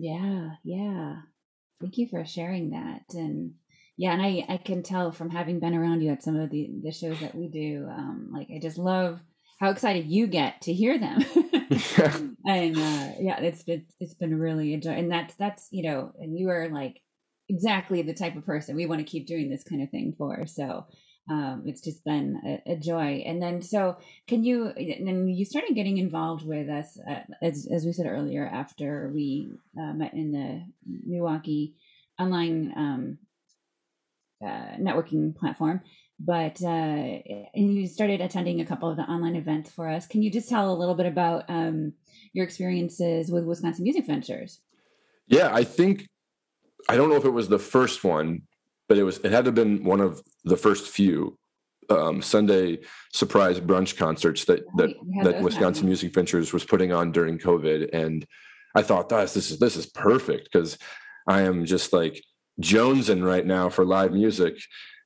[0.00, 1.16] yeah, yeah.
[1.80, 3.02] Thank you for sharing that.
[3.12, 3.52] And
[3.96, 6.70] yeah, and I, I can tell from having been around you at some of the,
[6.82, 9.20] the shows that we do, um, like I just love
[9.60, 11.20] how excited you get to hear them.
[12.46, 16.38] and uh, yeah, it's been it's been really enjoy and that's that's you know, and
[16.38, 17.00] you are like
[17.48, 20.46] exactly the type of person we want to keep doing this kind of thing for.
[20.46, 20.86] So
[21.28, 23.22] um, it's just been a, a, joy.
[23.26, 27.68] And then, so can you, and then you started getting involved with us, uh, as,
[27.70, 30.64] as we said earlier, after we uh, met in the
[31.08, 31.74] NEWaukee
[32.18, 33.18] online um,
[34.44, 35.82] uh, networking platform.
[36.22, 40.06] But, uh, and you started attending a couple of the online events for us.
[40.06, 41.94] Can you just tell a little bit about um,
[42.34, 44.60] your experiences with Wisconsin Music Ventures?
[45.28, 46.08] Yeah, I think,
[46.90, 48.42] I don't know if it was the first one,
[48.88, 51.38] but it was it had to have been one of the first few
[51.88, 52.80] um, Sunday
[53.12, 54.90] surprise brunch concerts that that
[55.22, 58.26] that Wisconsin Music Ventures was putting on during COVID, and
[58.74, 60.76] I thought, this this is this is perfect because
[61.26, 62.22] I am just like
[62.60, 64.56] jonesing right now for live music,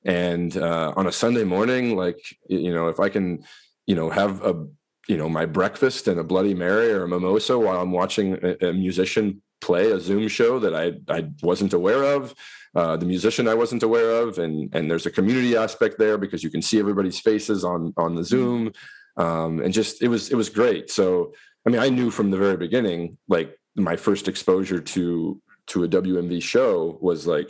[0.05, 3.45] and uh, on a Sunday morning, like you know, if I can,
[3.87, 4.67] you know, have a
[5.09, 8.69] you know my breakfast and a Bloody Mary or a mimosa while I'm watching a,
[8.69, 12.35] a musician play a Zoom show that I I wasn't aware of
[12.75, 16.43] uh, the musician I wasn't aware of, and and there's a community aspect there because
[16.43, 18.27] you can see everybody's faces on on the mm-hmm.
[18.27, 18.73] Zoom,
[19.17, 20.91] um, and just it was it was great.
[20.91, 21.33] So
[21.67, 25.89] I mean, I knew from the very beginning, like my first exposure to to a
[25.89, 27.49] WMV show was like,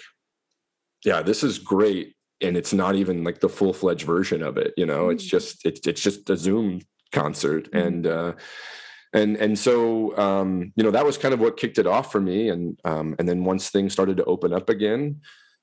[1.04, 2.14] yeah, this is great,
[2.44, 4.74] and it's not even like the full fledged version of it.
[4.76, 5.30] You know, it's mm-hmm.
[5.30, 6.80] just it's it's just a Zoom
[7.12, 7.86] concert, mm-hmm.
[7.86, 8.32] and uh,
[9.14, 12.20] and and so um, you know that was kind of what kicked it off for
[12.20, 15.20] me and um, and then once things started to open up again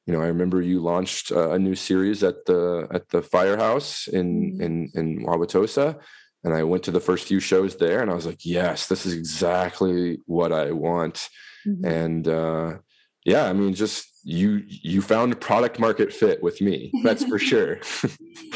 [0.07, 4.07] you know i remember you launched uh, a new series at the at the firehouse
[4.07, 4.61] in mm-hmm.
[4.61, 5.99] in in wauwatosa
[6.43, 9.05] and i went to the first few shows there and i was like yes this
[9.05, 11.29] is exactly what i want
[11.67, 11.85] mm-hmm.
[11.85, 12.73] and uh,
[13.25, 17.79] yeah i mean just you you found product market fit with me that's for sure.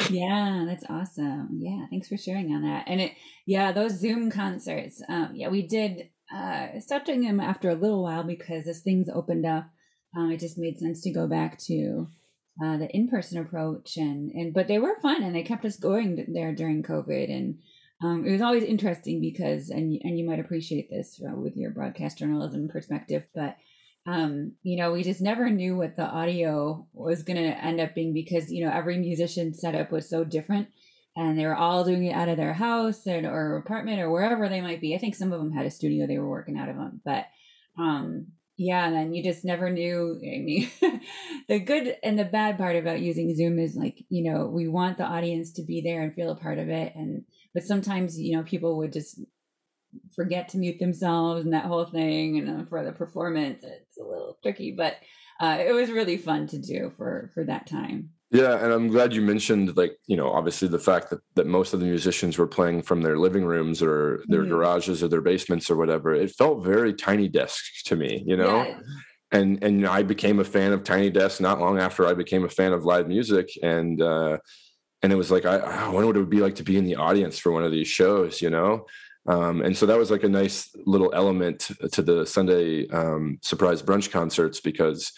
[0.10, 1.50] Yeah that's awesome.
[1.60, 2.86] Yeah thanks for sharing on that.
[2.88, 3.14] And it
[3.46, 8.04] yeah those zoom concerts um yeah we did uh stop doing them after a little
[8.04, 9.70] while because as things opened up
[10.16, 12.08] um it just made sense to go back to
[12.64, 16.26] uh the in-person approach and and but they were fun and they kept us going
[16.34, 17.60] there during covid and
[18.04, 21.72] um, it was always interesting because and and you might appreciate this uh, with your
[21.72, 23.56] broadcast journalism perspective but
[24.06, 27.96] um, you know, we just never knew what the audio was going to end up
[27.96, 30.68] being because, you know, every musician setup was so different
[31.16, 34.48] and they were all doing it out of their house and, or apartment or wherever
[34.48, 34.94] they might be.
[34.94, 37.26] I think some of them had a studio they were working out of them, but,
[37.80, 40.16] um, Yeah, and then you just never knew.
[40.18, 40.70] I mean,
[41.50, 44.98] the good and the bad part about using Zoom is like, you know, we want
[44.98, 46.94] the audience to be there and feel a part of it.
[46.96, 49.20] And, but sometimes, you know, people would just
[50.16, 52.40] forget to mute themselves and that whole thing.
[52.40, 54.96] And for the performance, it's a little tricky, but
[55.40, 58.12] uh, it was really fun to do for, for that time.
[58.32, 61.74] Yeah, and I'm glad you mentioned like, you know, obviously the fact that that most
[61.74, 64.50] of the musicians were playing from their living rooms or their mm-hmm.
[64.50, 66.14] garages or their basements or whatever.
[66.14, 68.64] It felt very tiny desk to me, you know?
[68.64, 68.80] Yeah.
[69.32, 72.50] And and I became a fan of tiny desks not long after I became a
[72.50, 74.38] fan of live music and uh
[75.02, 76.86] and it was like I, I wonder what it would be like to be in
[76.86, 78.86] the audience for one of these shows, you know?
[79.28, 83.82] Um, and so that was like a nice little element to the Sunday um, surprise
[83.82, 85.12] brunch concerts because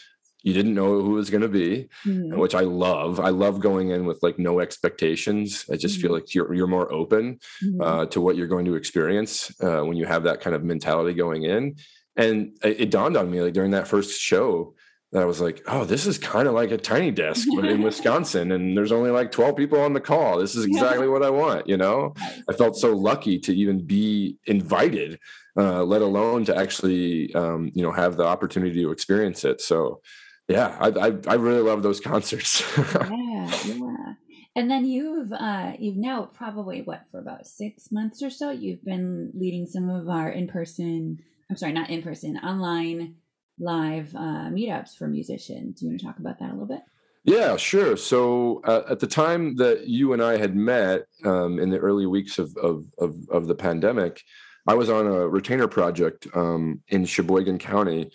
[0.44, 2.38] you didn't know who it was going to be mm-hmm.
[2.38, 6.04] which i love i love going in with like no expectations i just mm-hmm.
[6.04, 7.82] feel like you're you're more open mm-hmm.
[7.82, 11.14] uh, to what you're going to experience uh, when you have that kind of mentality
[11.14, 11.76] going in
[12.16, 14.74] and it, it, dawned on me like during that first show
[15.12, 17.82] that i was like oh this is kind of like a tiny desk but in
[17.82, 21.12] wisconsin and there's only like 12 people on the call this is exactly yeah.
[21.12, 22.14] what i want you know
[22.50, 25.20] i felt so lucky to even be invited
[25.60, 30.00] uh, let alone to actually um, you know have the opportunity to experience it so
[30.48, 32.64] yeah, I, I, I really love those concerts.
[32.78, 34.14] yeah, yeah.
[34.56, 38.84] And then you've uh, you've now probably what for about six months or so you've
[38.84, 41.20] been leading some of our in person.
[41.50, 43.16] I'm sorry, not in person, online
[43.60, 45.80] live uh, meetups for musicians.
[45.80, 46.82] Do you want to talk about that a little bit?
[47.24, 47.98] Yeah, sure.
[47.98, 52.06] So uh, at the time that you and I had met um, in the early
[52.06, 54.22] weeks of, of, of, of, the pandemic,
[54.66, 58.12] I was on a retainer project um, in Sheboygan County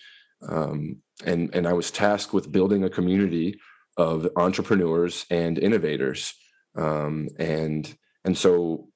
[0.49, 3.59] um, and and I was tasked with building a community
[3.97, 6.35] of entrepreneurs and innovators,
[6.77, 8.89] um, and and so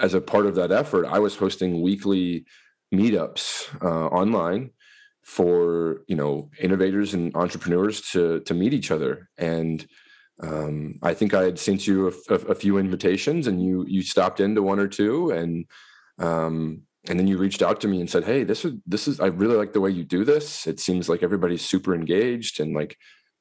[0.00, 2.46] as a part of that effort, I was hosting weekly
[2.92, 4.70] meetups uh, online
[5.22, 9.28] for you know innovators and entrepreneurs to to meet each other.
[9.38, 9.86] And
[10.42, 14.02] um, I think I had sent you a, a, a, few invitations, and you you
[14.02, 15.66] stopped into one or two, and
[16.18, 19.18] um, and then you reached out to me and said hey this is this is
[19.18, 20.66] i really like the way you do this.
[20.66, 22.96] It seems like everybody's super engaged and like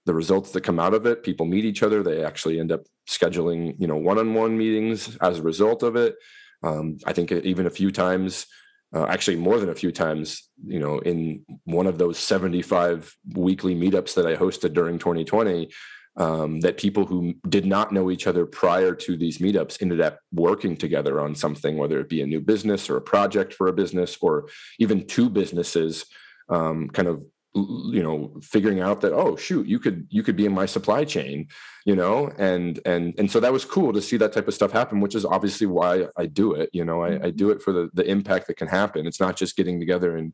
[0.06, 2.04] the results that come out of it people meet each other.
[2.04, 6.16] They actually end up scheduling you know one-on-one meetings as a result of it.
[6.64, 8.46] Um, i think even a few times
[8.94, 13.76] uh, actually more than a few times you know in one of those 75 weekly
[13.76, 15.70] meetups that i hosted during 2020
[16.18, 20.20] um, that people who did not know each other prior to these meetups ended up
[20.34, 23.74] working together on something, whether it be a new business or a project for a
[23.74, 24.50] business or
[24.80, 26.06] even two businesses,
[26.50, 30.46] um, kind of you know figuring out that oh shoot you could you could be
[30.46, 31.48] in my supply chain
[31.86, 34.72] you know and and and so that was cool to see that type of stuff
[34.72, 37.74] happen which is obviously why i do it you know i, I do it for
[37.74, 40.34] the the impact that can happen it's not just getting together and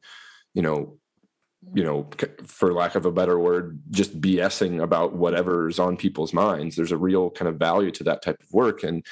[0.53, 0.99] you know
[1.73, 2.07] you know,
[2.45, 6.75] for lack of a better word, just BSing about whatever's on people's minds.
[6.75, 8.83] There's a real kind of value to that type of work.
[8.83, 9.05] And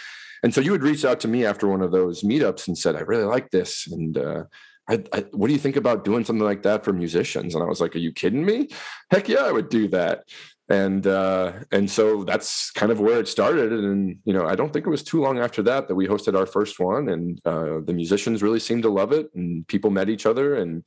[0.44, 2.96] and so you would reach out to me after one of those meetups and said,
[2.96, 3.88] I really like this.
[3.88, 4.44] And uh,
[4.88, 7.56] I, I, what do you think about doing something like that for musicians?
[7.56, 8.70] And I was like, Are you kidding me?
[9.12, 10.26] Heck yeah, I would do that.
[10.68, 13.72] And uh, and so that's kind of where it started.
[13.72, 16.36] And you know, I don't think it was too long after that that we hosted
[16.36, 20.10] our first one, and uh, the musicians really seemed to love it, and people met
[20.10, 20.84] each other, and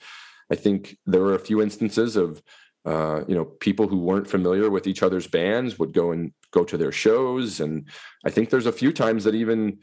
[0.50, 2.42] I think there were a few instances of
[2.86, 6.64] uh, you know people who weren't familiar with each other's bands would go and go
[6.64, 7.88] to their shows, and
[8.26, 9.78] I think there's a few times that even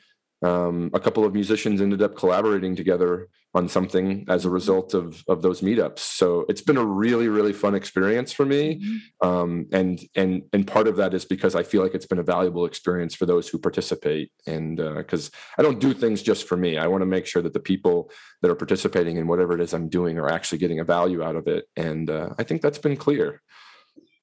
[0.46, 5.24] um, a couple of musicians ended up collaborating together on something as a result of
[5.28, 6.00] of those meetups.
[6.00, 9.28] So it's been a really really fun experience for me, mm-hmm.
[9.28, 12.32] um, and and and part of that is because I feel like it's been a
[12.36, 16.58] valuable experience for those who participate, and because uh, I don't do things just for
[16.58, 16.78] me.
[16.78, 19.74] I want to make sure that the people that are participating in whatever it is
[19.74, 22.80] I'm doing are actually getting a value out of it, and uh, I think that's
[22.80, 23.42] been clear.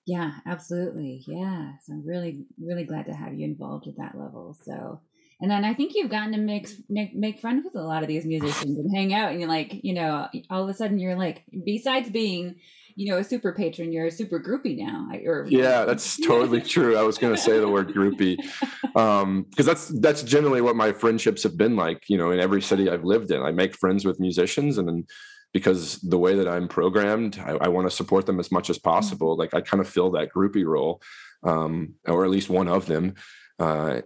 [0.05, 1.23] Yeah, absolutely.
[1.27, 1.73] Yeah.
[1.83, 4.57] So I'm really, really glad to have you involved at that level.
[4.65, 5.01] So
[5.43, 8.25] and then I think you've gotten to make make friends with a lot of these
[8.25, 9.33] musicians and hang out.
[9.33, 12.55] And you're like, you know, all of a sudden you're like, besides being,
[12.95, 15.09] you know, a super patron, you're a super groupie now.
[15.27, 16.97] Or yeah, that's totally true.
[16.97, 20.93] I was going to say the word groupie because um, that's that's generally what my
[20.93, 22.05] friendships have been like.
[22.09, 25.07] You know, in every city I've lived in, I make friends with musicians, and then
[25.53, 28.79] because the way that I'm programmed, I, I want to support them as much as
[28.79, 29.37] possible.
[29.37, 31.03] Like I kind of fill that groupie role,
[31.43, 33.17] um, or at least one of them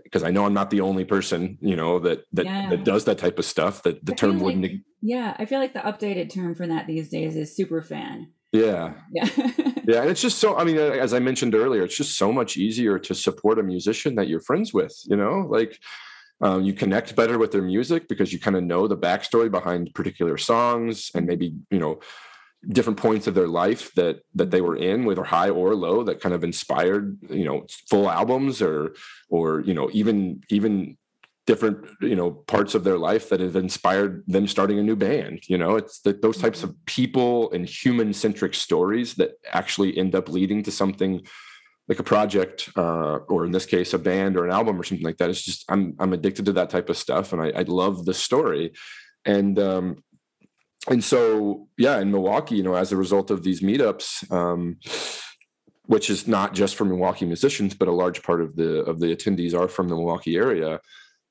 [0.03, 2.71] because uh, I know I'm not the only person, you know, that that yeah.
[2.71, 3.83] that does that type of stuff.
[3.85, 4.63] That the term wouldn't.
[4.63, 8.33] Like, yeah, I feel like the updated term for that these days is super fan.
[8.53, 9.29] Yeah, yeah,
[9.87, 10.57] yeah, and it's just so.
[10.57, 14.15] I mean, as I mentioned earlier, it's just so much easier to support a musician
[14.17, 14.95] that you're friends with.
[15.07, 15.79] You know, like
[16.41, 19.95] um, you connect better with their music because you kind of know the backstory behind
[19.95, 22.01] particular songs, and maybe you know
[22.69, 26.21] different points of their life that that they were in whether high or low that
[26.21, 28.95] kind of inspired you know full albums or
[29.29, 30.97] or you know even even
[31.47, 35.41] different you know parts of their life that have inspired them starting a new band
[35.49, 35.77] you know?
[35.77, 40.63] It's that those types of people and human centric stories that actually end up leading
[40.65, 41.25] to something
[41.89, 45.07] like a project uh, or in this case a band or an album or something
[45.07, 45.31] like that.
[45.31, 48.15] It's just i'm i'm addicted to that type of stuff and i, I love the
[48.15, 48.73] story.
[49.25, 50.03] And um
[50.89, 54.77] and so yeah in milwaukee you know as a result of these meetups um
[55.87, 59.15] which is not just for milwaukee musicians but a large part of the of the
[59.15, 60.81] attendees are from the milwaukee area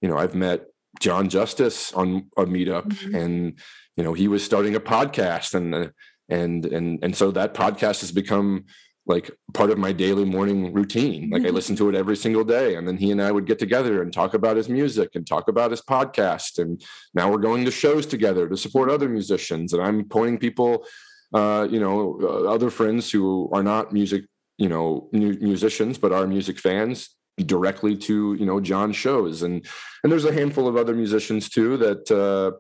[0.06, 0.66] you know, I've met
[1.00, 3.16] John Justice on a meetup, mm-hmm.
[3.16, 3.60] and
[3.98, 5.88] you know, he was starting a podcast, and uh,
[6.30, 8.66] and and and so that podcast has become
[9.08, 11.30] like part of my daily morning routine.
[11.30, 11.56] Like I mm-hmm.
[11.56, 12.76] listen to it every single day.
[12.76, 15.48] And then he and I would get together and talk about his music and talk
[15.48, 16.60] about his podcast.
[16.60, 16.84] And
[17.14, 19.74] now we're going to shows together to support other musicians.
[19.74, 20.86] And I'm pointing people,
[21.34, 24.26] uh, you know, uh, other friends who are not music,
[24.58, 29.66] you know, musicians, but are music fans directly to you know John shows, and
[30.04, 32.58] and there's a handful of other musicians too that uh,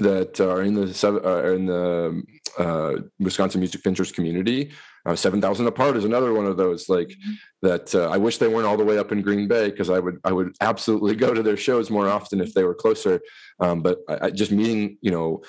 [0.00, 2.22] that are in the uh, in the
[2.58, 4.72] uh, Wisconsin Music Ventures community.
[5.06, 7.32] Uh, Seven Thousand Apart is another one of those like mm-hmm.
[7.68, 7.94] that.
[7.94, 10.18] Uh, I wish they weren't all the way up in Green Bay because I would
[10.24, 13.20] I would absolutely go to their shows more often if they were closer.
[13.60, 15.42] Um, but I, I just meeting you know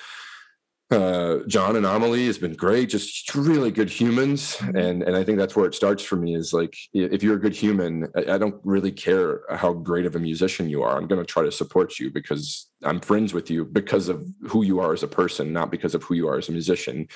[0.92, 5.38] uh, John and Amelie has been great, just really good humans, and and I think
[5.38, 6.34] that's where it starts for me.
[6.34, 10.16] Is like if you're a good human, I, I don't really care how great of
[10.16, 10.96] a musician you are.
[10.96, 14.62] I'm going to try to support you because I'm friends with you because of who
[14.62, 17.08] you are as a person, not because of who you are as a musician.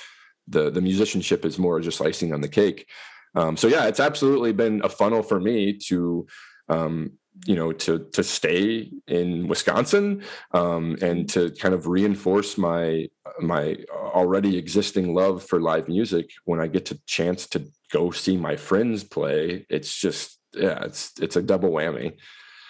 [0.47, 2.87] The the musicianship is more just icing on the cake.
[3.35, 6.25] Um, so yeah, it's absolutely been a funnel for me to
[6.69, 7.11] um,
[7.45, 13.07] you know to to stay in Wisconsin um, and to kind of reinforce my
[13.39, 16.31] my already existing love for live music.
[16.45, 21.13] When I get to chance to go see my friends play it's just yeah it's
[21.19, 22.13] it's a double whammy.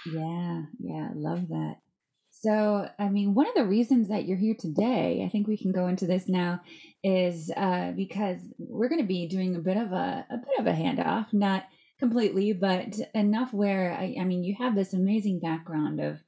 [0.06, 1.76] Yeah yeah love that.
[2.32, 5.72] So I mean one of the reasons that you're here today I think we can
[5.72, 6.62] go into this now
[7.04, 10.68] is uh, because we're going to be doing a bit of a a bit of
[10.68, 11.64] a handoff not
[12.00, 16.20] completely, but enough where I, I mean, you have this amazing background of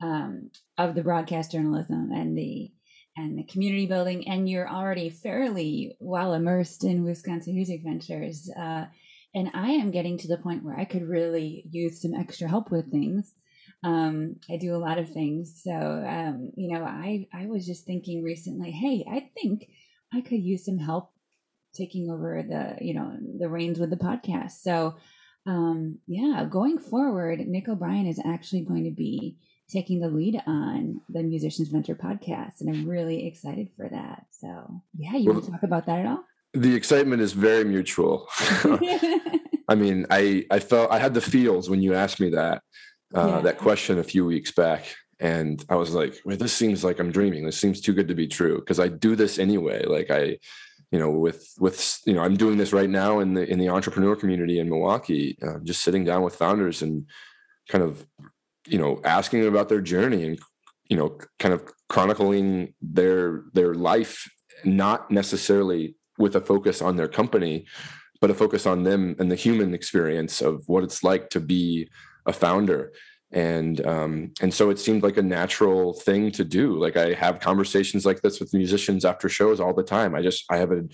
[0.00, 2.70] um, of the broadcast journalism and the
[3.16, 8.48] and the community building, and you're already fairly well immersed in Wisconsin Music Ventures.
[8.56, 8.86] Uh,
[9.34, 12.70] and I am getting to the point where I could really use some extra help
[12.70, 13.34] with things.
[13.84, 17.84] Um, I do a lot of things, so um, you know, I I was just
[17.84, 19.68] thinking recently, hey, I think
[20.12, 21.10] I could use some help
[21.74, 24.62] taking over the you know the reins with the podcast.
[24.62, 24.96] So
[25.48, 29.38] um, yeah, going forward, Nick O'Brien is actually going to be
[29.70, 34.26] taking the lead on the Musicians Venture podcast, and I'm really excited for that.
[34.30, 36.22] So, yeah, you want to talk about that at all?
[36.52, 38.28] The excitement is very mutual.
[38.38, 42.62] I mean, I I felt I had the feels when you asked me that
[43.14, 43.40] uh, yeah.
[43.40, 44.84] that question a few weeks back,
[45.18, 47.46] and I was like, "Well, this seems like I'm dreaming.
[47.46, 49.84] This seems too good to be true." Because I do this anyway.
[49.86, 50.38] Like I
[50.90, 53.68] you know with with you know i'm doing this right now in the in the
[53.68, 57.06] entrepreneur community in milwaukee uh, just sitting down with founders and
[57.68, 58.06] kind of
[58.66, 60.38] you know asking them about their journey and
[60.88, 64.28] you know kind of chronicling their their life
[64.64, 67.66] not necessarily with a focus on their company
[68.20, 71.88] but a focus on them and the human experience of what it's like to be
[72.26, 72.92] a founder
[73.32, 76.78] and um, and so it seemed like a natural thing to do.
[76.78, 80.14] Like i have conversations like this with musicians after shows all the time.
[80.14, 80.84] I just i have a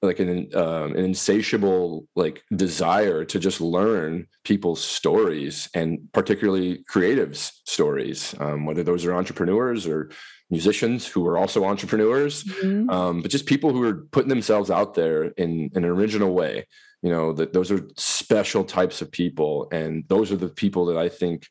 [0.00, 7.52] like an um, an insatiable like desire to just learn people's stories and particularly creatives
[7.64, 10.10] stories um, whether those are entrepreneurs or
[10.50, 12.88] musicians who are also entrepreneurs mm-hmm.
[12.90, 16.64] um, but just people who are putting themselves out there in, in an original way
[17.02, 19.68] you know that those are special types of people.
[19.72, 21.46] And those are the people that i think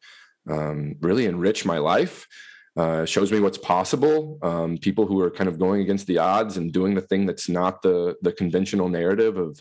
[0.50, 2.28] um, really enrich my life.
[2.76, 4.38] Uh, shows me what's possible.
[4.44, 7.50] Um, people who are kind of going against the odds and doing the thing that's
[7.50, 9.60] not the the conventional narrative of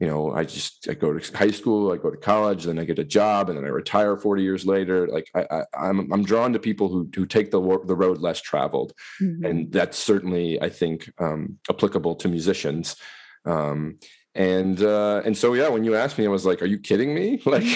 [0.00, 2.84] you know i just i go to high school i go to college then i
[2.84, 5.06] get a job and then i retire 40 years later.
[5.06, 5.42] Like I,
[5.74, 8.92] I am I'm, I'm drawn to people who who take the the road less traveled.
[9.20, 9.44] Mm-hmm.
[9.44, 12.96] and that's certainly i think um, applicable to musicians.
[13.44, 13.98] Um,
[14.34, 17.14] and uh and so yeah when you asked me i was like are you kidding
[17.14, 17.40] me?
[17.46, 17.66] Like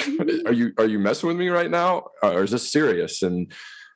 [0.47, 2.09] are you are you messing with me right now?
[2.23, 3.23] Or is this serious?
[3.23, 3.53] And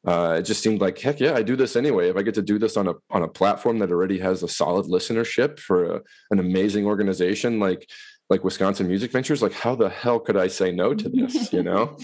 [0.07, 2.09] uh it just seemed like heck yeah i do this anyway.
[2.09, 4.49] If i get to do this on a on a platform that already has a
[4.49, 6.01] solid listenership for a,
[6.31, 7.89] an amazing organization like
[8.31, 11.53] like wisconsin music ventures like how the hell could i say no to this?
[11.57, 11.97] You know?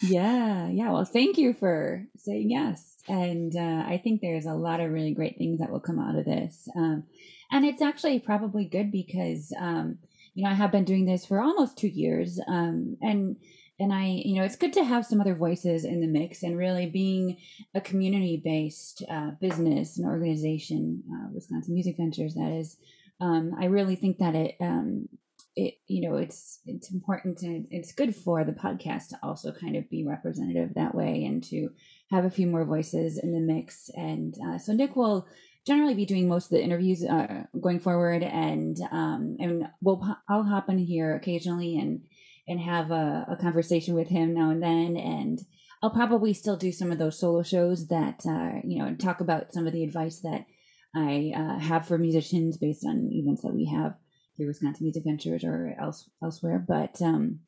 [0.00, 0.92] Yeah yeah.
[0.92, 2.96] Well thank you for saying yes.
[3.08, 6.16] And uh, i think there's a lot of really great things that will come out
[6.16, 6.68] of this.
[6.76, 7.04] Um,
[7.50, 9.98] and it's actually probably good because um,
[10.34, 13.36] you know I have been doing this for almost two years, um, and
[13.80, 16.56] and I, you know, it's good to have some other voices in the mix and
[16.56, 17.38] really being
[17.74, 22.76] a community based uh, business and organization, uh, Wisconsin Music Ventures, that is.
[23.20, 25.08] Um, I really think that it, um,
[25.56, 29.76] it, you know, it's it's important and it's good for the podcast to also kind
[29.76, 31.70] of be representative that way and to
[32.10, 33.88] have a few more voices in the mix.
[33.94, 35.26] And uh, so Nick will
[35.66, 40.44] generally be doing most of the interviews uh, going forward, and um, and we'll I'll
[40.44, 42.02] hop in here occasionally and
[42.46, 44.96] and have a, a, conversation with him now and then.
[44.96, 45.40] And
[45.82, 49.20] I'll probably still do some of those solo shows that, uh, you know, and talk
[49.20, 50.46] about some of the advice that
[50.94, 53.94] I uh, have for musicians based on events that we have
[54.36, 56.64] through Wisconsin Music Ventures or else, elsewhere.
[56.66, 57.40] But um,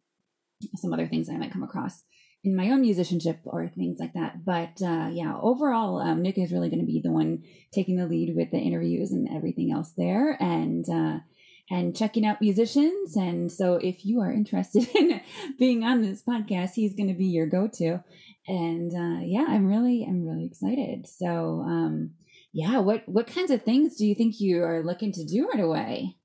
[0.76, 2.02] some other things I might come across
[2.46, 4.44] in my own musicianship or things like that.
[4.44, 7.42] But uh, yeah, overall, um, Nick is really going to be the one
[7.72, 10.40] taking the lead with the interviews and everything else there.
[10.40, 11.18] And uh,
[11.68, 13.16] and checking out musicians.
[13.16, 15.20] And so if you are interested in
[15.58, 18.04] being on this podcast, he's going to be your go-to.
[18.46, 21.06] And uh, yeah, I'm really, I'm really excited.
[21.08, 22.12] So um,
[22.52, 25.62] yeah, what what kinds of things do you think you are looking to do right
[25.62, 26.16] away?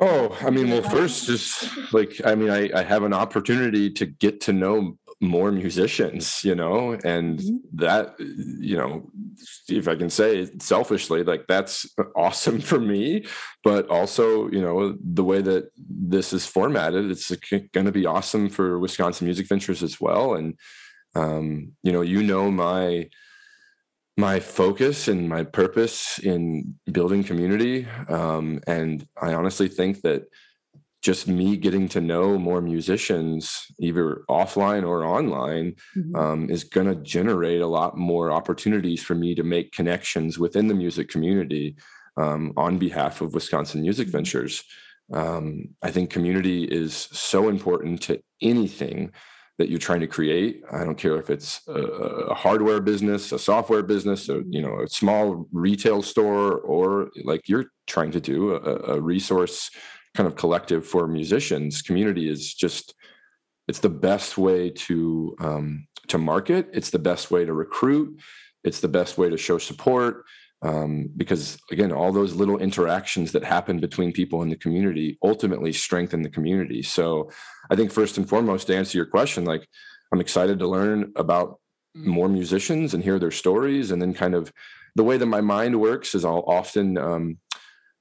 [0.00, 4.06] Oh, I mean, well, first, just like I mean, I, I have an opportunity to
[4.06, 7.56] get to know more musicians, you know, and mm-hmm.
[7.74, 9.10] that, you know,
[9.68, 13.26] if I can say selfishly, like that's awesome for me.
[13.64, 18.48] But also, you know, the way that this is formatted, it's going to be awesome
[18.48, 20.34] for Wisconsin Music Ventures as well.
[20.34, 20.56] And,
[21.14, 23.08] um, you know, you know, my,
[24.16, 27.86] my focus and my purpose in building community.
[28.08, 30.24] Um, and I honestly think that
[31.02, 36.16] just me getting to know more musicians, either offline or online, mm-hmm.
[36.16, 40.66] um, is going to generate a lot more opportunities for me to make connections within
[40.66, 41.76] the music community
[42.16, 44.16] um, on behalf of Wisconsin Music mm-hmm.
[44.16, 44.64] Ventures.
[45.12, 49.12] Um, I think community is so important to anything
[49.58, 50.62] that you're trying to create.
[50.70, 54.80] I don't care if it's a, a hardware business, a software business, or you know,
[54.80, 59.70] a small retail store, or like you're trying to do a, a resource
[60.18, 62.94] kind of collective for musicians community is just
[63.68, 66.68] it's the best way to um, to market.
[66.72, 68.20] It's the best way to recruit.
[68.64, 70.24] It's the best way to show support
[70.62, 75.72] um, because again all those little interactions that happen between people in the community ultimately
[75.72, 76.82] strengthen the community.
[76.82, 77.30] So
[77.70, 79.64] i think first and foremost to answer your question like
[80.12, 81.60] i'm excited to learn about
[81.94, 84.52] more musicians and hear their stories and then kind of
[84.96, 87.38] the way that my mind works is i'll often um,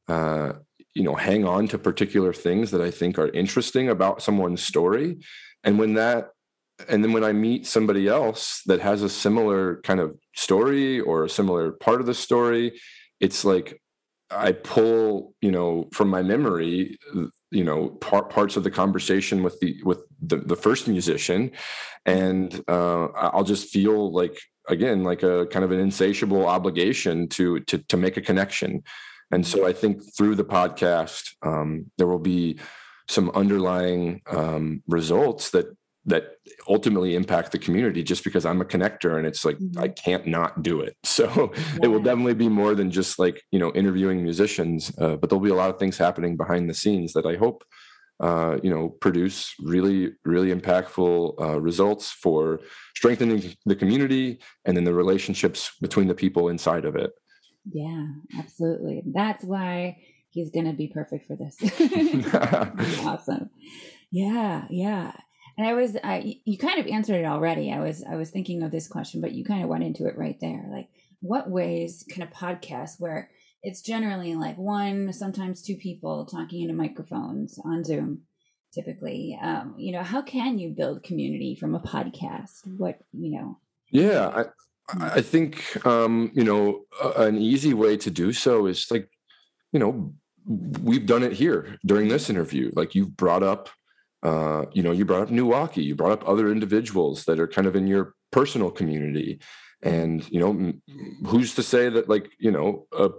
[0.07, 0.53] uh,
[0.97, 5.17] you know hang on to particular things that i think are interesting about someone's story.
[5.63, 6.29] And when that
[6.89, 11.23] and then when i meet somebody else that has a similar kind of story or
[11.23, 12.79] a similar part of the story
[13.19, 13.81] it's like
[14.29, 16.97] i pull you know from my memory
[17.51, 21.51] you know part, parts of the conversation with the with the, the first musician.
[22.05, 24.37] And uh, i'll just feel like
[24.69, 28.83] again like a kind of an insatiable obligation to to to make a connection
[29.31, 32.59] and so I think through the podcast, um, there will be
[33.09, 35.65] some underlying um, results that
[36.05, 36.37] that
[36.69, 39.81] ultimately impact the community just because I'm a connector and it's like mm-hmm.
[39.81, 40.95] I can't not do it.
[41.05, 41.79] So yeah.
[41.83, 45.43] it will definitely be more than just like, you know, interviewing musicians, uh, but there'll
[45.43, 47.65] be a lot of things happening behind the scenes that I hope
[48.19, 52.59] uh, you know, produce really, really impactful uh, results for
[52.95, 57.11] strengthening the community and then the relationships between the people inside of it.
[57.71, 58.07] Yeah,
[58.37, 59.03] absolutely.
[59.05, 59.97] That's why
[60.29, 61.57] he's going to be perfect for this.
[63.05, 63.49] awesome.
[64.11, 65.11] Yeah, yeah.
[65.57, 67.71] And I was, I, you kind of answered it already.
[67.71, 70.17] I was, I was thinking of this question, but you kind of went into it
[70.17, 70.65] right there.
[70.71, 70.89] Like,
[71.19, 73.31] what ways can a podcast where
[73.63, 78.21] it's generally like one, sometimes two people talking into microphones on Zoom,
[78.73, 82.61] typically, um, you know, how can you build community from a podcast?
[82.77, 83.59] What, you know?
[83.91, 84.45] Yeah, I,
[84.89, 86.85] I think um, you know
[87.17, 89.09] an easy way to do so is like
[89.71, 90.13] you know
[90.47, 92.71] we've done it here during this interview.
[92.73, 93.69] Like you've brought up,
[94.23, 97.67] uh, you know, you brought up Milwaukee, you brought up other individuals that are kind
[97.67, 99.39] of in your personal community,
[99.83, 100.73] and you know,
[101.27, 103.09] who's to say that like you know a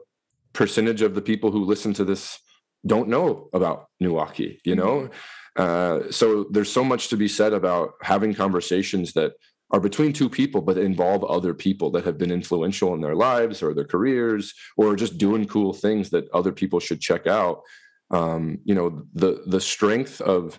[0.53, 2.39] percentage of the people who listen to this
[2.87, 5.11] don't know about Milwaukee, you know.
[5.57, 9.33] Uh, so there's so much to be said about having conversations that
[9.71, 13.62] are between two people but involve other people that have been influential in their lives
[13.62, 17.62] or their careers or just doing cool things that other people should check out
[18.11, 20.59] um, you know the the strength of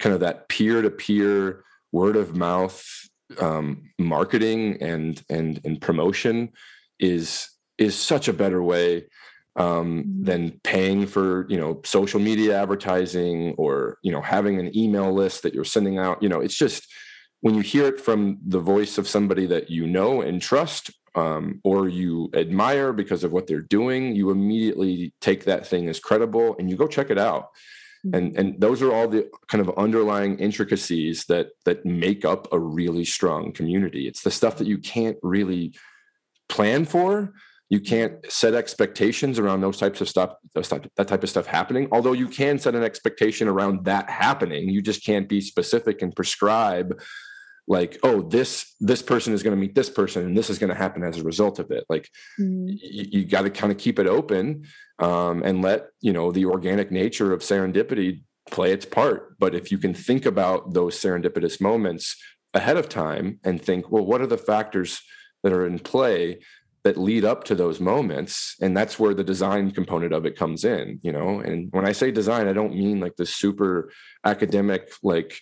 [0.00, 2.84] kind of that peer-to-peer word of mouth
[3.38, 6.50] um, marketing and and and promotion
[6.98, 7.48] is
[7.78, 9.06] is such a better way
[9.56, 10.24] um, Mhm.
[10.26, 15.42] than paying for you know social media advertising or you know having an email list
[15.42, 16.86] that you're sending out you know it's just
[17.40, 21.60] when you hear it from the voice of somebody that you know and trust um,
[21.64, 26.56] or you admire because of what they're doing you immediately take that thing as credible
[26.58, 27.48] and you go check it out.
[28.14, 32.58] And and those are all the kind of underlying intricacies that that make up a
[32.58, 34.08] really strong community.
[34.08, 35.74] It's the stuff that you can't really
[36.48, 37.34] plan for.
[37.68, 41.46] You can't set expectations around those types of stuff those type, that type of stuff
[41.46, 44.70] happening although you can set an expectation around that happening.
[44.70, 46.98] You just can't be specific and prescribe
[47.68, 50.70] like oh this this person is going to meet this person and this is going
[50.70, 51.84] to happen as a result of it.
[51.88, 52.08] Like
[52.38, 52.78] Mhm.
[52.82, 54.64] you, you got to kind of keep it open
[54.98, 59.38] um, and let you know the organic nature of serendipity play its part.
[59.38, 62.16] But if you can think about those serendipitous moments
[62.54, 65.00] ahead of time and think well what are the factors
[65.42, 66.40] that are in play
[66.82, 68.56] that lead up to those moments?
[68.62, 71.40] And that's where the design component of it comes in you know?
[71.40, 73.92] And when i say design i don't mean like the super
[74.24, 75.38] academic like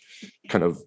[0.49, 0.83] kind of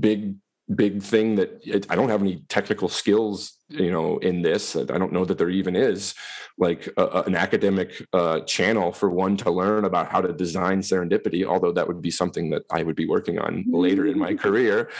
[0.00, 0.36] big
[0.74, 4.84] big thing that it, i don't have any technical skills you know in this i
[4.84, 6.14] don't know that there even is
[6.56, 11.44] like a, an academic uh, channel for one to learn about how to design serendipity
[11.44, 14.90] although that would be something that i would be working on later in my career.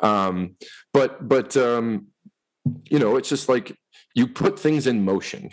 [0.00, 0.56] Um,
[0.92, 2.08] but but um,
[2.90, 3.76] you know it's just like
[4.14, 5.50] you put things in motion.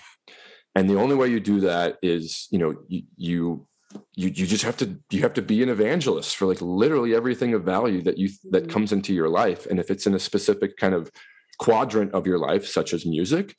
[0.73, 3.67] And the only way you do that is you know you you
[4.15, 7.53] you, you just have to you have to be an evangelist for like literally everything
[7.53, 8.69] of value that you that Mhm.
[8.71, 9.65] comes into your life.
[9.67, 11.11] And if it's in a specific kind of
[11.59, 13.55] quadrant of your life such as music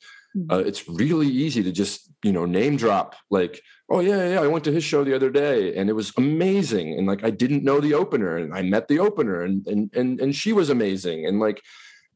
[0.51, 3.61] uh, it's really easy to just you know name drop like
[3.91, 6.97] oh yeah yeah i went to his show the other day and it was amazing.
[6.97, 10.19] And like i didn't know the opener and i met the opener and and and,
[10.19, 11.25] and she was amazing.
[11.27, 11.61] And like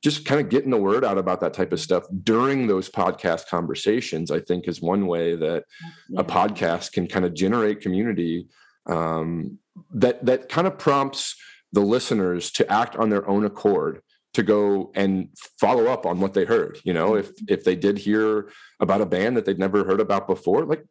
[0.03, 3.47] just kind of getting the word out about that type of stuff during those podcast
[3.47, 5.63] conversations i think is one way that
[6.09, 6.21] Yeah.
[6.21, 8.47] a podcast can kind of generate community
[8.87, 9.59] um,
[9.93, 11.35] that that kind of prompts
[11.73, 14.01] the listeners to act on their own accord
[14.33, 15.29] to go and
[15.59, 19.05] follow up on what they heard you know if if they did hear about a
[19.05, 20.83] band that they'd never heard about before like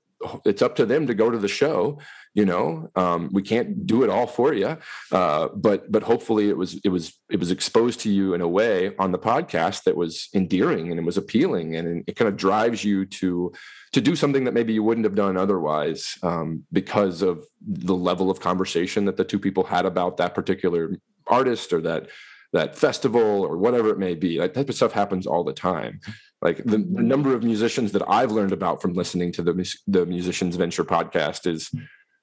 [0.45, 1.99] it's up to them to go to the show
[2.37, 2.91] you know?
[2.95, 4.77] Um, we can't do it all for you
[5.11, 8.49] uh, but but hopefully it was it was it was exposed to you in a
[8.49, 12.37] way on the podcast that was endearing and it was appealing and it kind of
[12.37, 13.53] drives you to
[13.93, 18.31] to do something that maybe you wouldn't have done otherwise um, because of the level
[18.31, 20.91] of conversation that the two people had about that particular
[21.27, 22.09] artist or that
[22.57, 26.01] that festival or whatever it may be that type of stuff happens all the time
[26.43, 29.55] like the, the number of musicians that i've learned about from listening to the
[29.87, 31.71] the musicians venture podcast is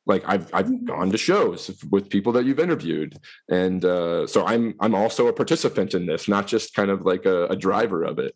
[0.06, 3.18] like I've I've gone to shows with people that you've interviewed,
[3.50, 7.26] and uh, so I'm I'm also a participant in this, not just kind of like
[7.26, 8.36] a, a driver of it.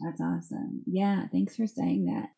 [0.00, 0.82] That's awesome.
[0.86, 2.28] Yeah, thanks for saying that.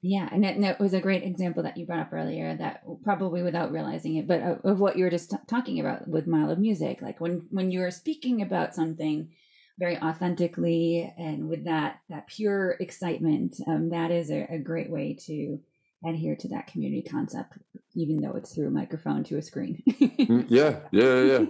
[0.00, 2.56] Yeah, and it, and it was a great example that you brought up earlier.
[2.56, 6.06] That probably without realizing it, but of, of what you were just t- talking about
[6.06, 9.30] with Mile of Music, like when when you are speaking about something
[9.78, 15.16] very authentically and with that that pure excitement, um, that is a, a great way
[15.26, 15.58] to
[16.06, 17.54] adhere to that community concept,
[17.96, 19.82] even though it's through a microphone to a screen.
[19.88, 21.46] Mm, Yeah, yeah, yeah.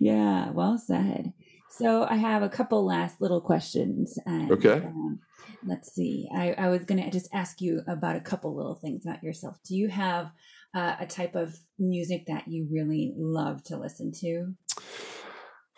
[0.00, 1.32] yeah, well said.
[1.76, 4.16] So I have a couple last little questions.
[4.26, 4.84] And, Okay.
[4.86, 5.18] Um,
[5.66, 6.28] let's see.
[6.32, 9.58] I, I was going to just ask you about a couple little things about yourself.
[9.66, 10.30] Do you have
[10.72, 14.54] uh, a type of music that you really love to listen to?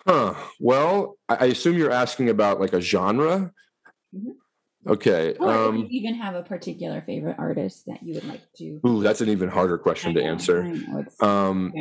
[0.06, 0.34] Huh.
[0.60, 3.52] Well, I, I assume you're asking about like a genre.
[4.14, 4.34] Mhm.
[4.86, 5.34] Okay.
[5.40, 9.02] Or Um, you even have a particular favorite artist that you would like to ooh,
[9.02, 10.62] that's an even harder question to know, answer.
[10.62, 11.72] Know, Um.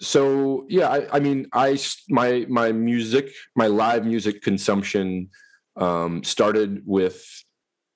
[0.00, 1.78] So yeah I, I mean I
[2.08, 5.30] my my music my live music consumption
[5.76, 7.24] um started with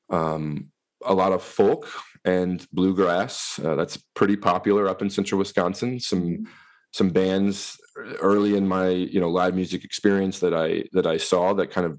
[0.08, 0.70] um
[1.04, 1.88] a lot of folk
[2.24, 5.98] and bluegrass uh, that's pretty popular up in central wisconsin.
[6.00, 6.46] Some
[6.92, 7.78] some bands
[8.20, 11.86] early in my you know live music experience that i that i saw that kind
[11.86, 11.98] of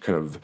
[0.00, 0.40] kind of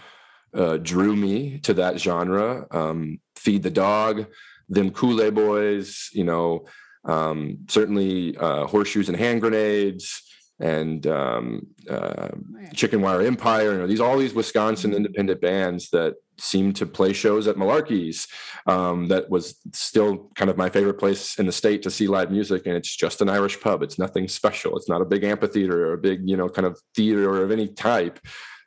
[0.55, 4.27] uh, drew me to that genre um feed the dog
[4.69, 6.67] them Coulee boys you know
[7.05, 10.23] um, certainly uh, horseshoes and hand grenades
[10.61, 12.29] and um, uh,
[12.75, 17.13] chicken wire empire you know these all these wisconsin independent bands that seemed to play
[17.13, 18.29] shows at malarkey's
[18.67, 22.31] um, that was still kind of my favorite place in the state to see live
[22.31, 23.83] music and it's just an irish pub.
[23.83, 24.77] It's nothing special.
[24.77, 27.69] It's not a big amphitheater or a big you know kind of theater of any
[27.69, 28.21] type.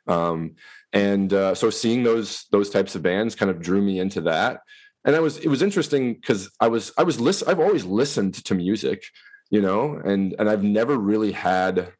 [0.06, 0.56] Um,
[0.92, 4.60] and uh, so seeing those those types of bands kind of drew me into that
[5.06, 8.34] and I was it was interesting because I was I was listen I've always listened
[8.44, 9.04] to music,
[9.50, 11.92] you know, and and I've never really had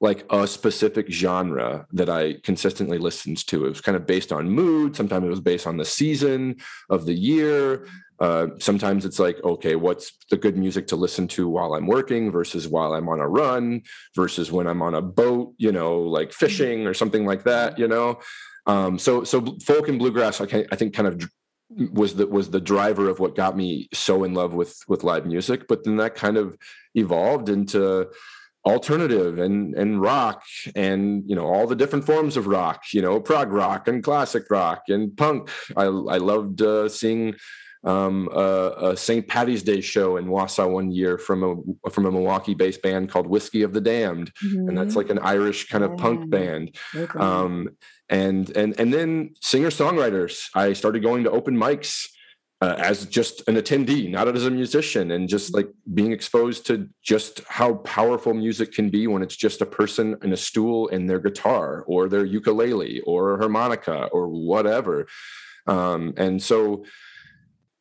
[0.00, 3.64] like a specific genre that I consistently listened to.
[3.64, 4.94] It was kind of based on mood.
[4.94, 6.56] Sometimes it was based on the season
[6.90, 7.86] of the year.
[8.20, 12.30] Uh, sometimes it's like, okay, what's the good music to listen to while I'm working
[12.30, 13.82] versus while I'm on a run
[14.14, 16.44] versus when I'm on a boat, you know, like mm-hmm.
[16.44, 18.20] fishing or something like that, you know.
[18.66, 21.22] Um, so so folk and bluegrass, I, I think, kind of
[21.92, 25.26] was the was the driver of what got me so in love with with live
[25.26, 25.66] music.
[25.68, 26.56] But then that kind of
[26.94, 28.08] evolved into
[28.64, 30.42] alternative and and rock
[30.74, 34.44] and you know all the different forms of rock you know prog rock and classic
[34.48, 37.34] rock and punk i i loved uh, seeing
[37.84, 39.28] um, a, a St.
[39.28, 43.62] Patty's Day show in Wausau one year from a from a Milwaukee-based band called Whiskey
[43.62, 44.68] of the Damned, mm-hmm.
[44.68, 44.98] and that's mm-hmm.
[44.98, 45.96] like an Irish kind of yeah.
[45.96, 46.76] punk band.
[46.94, 47.18] Okay.
[47.18, 47.68] Um,
[48.08, 50.48] and and and then singer songwriters.
[50.54, 52.06] I started going to open mics
[52.60, 56.88] uh, as just an attendee, not as a musician, and just like being exposed to
[57.02, 61.08] just how powerful music can be when it's just a person in a stool and
[61.08, 65.06] their guitar or their ukulele or harmonica or whatever.
[65.66, 66.84] Um, and so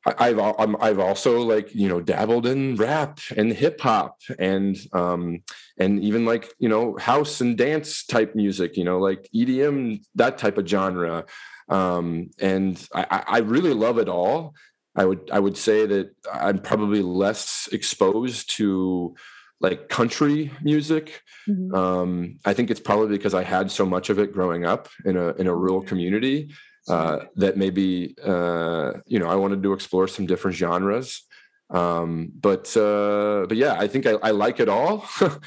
[0.06, 5.44] I've I've also like you know dabbled in rap and hip hop and um
[5.78, 10.38] and even like you know house and dance type music you know like EDM that
[10.38, 11.26] type of genre
[11.70, 14.56] um and I, I really love it all
[14.96, 19.16] I would I would say that I'm probably less exposed to
[19.60, 21.22] like country music.
[21.48, 21.74] Mm-hmm.
[21.74, 25.18] Um, I think it's probably because I had so much of it growing up in
[25.18, 26.52] a in a rural community
[26.88, 31.24] uh, that maybe uh, you know I wanted to explore some different genres.
[31.70, 35.06] Um, but uh, but yeah, I think I, I like it all.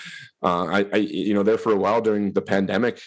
[0.42, 3.00] Uh, I, I, you know there for a while during the pandemic,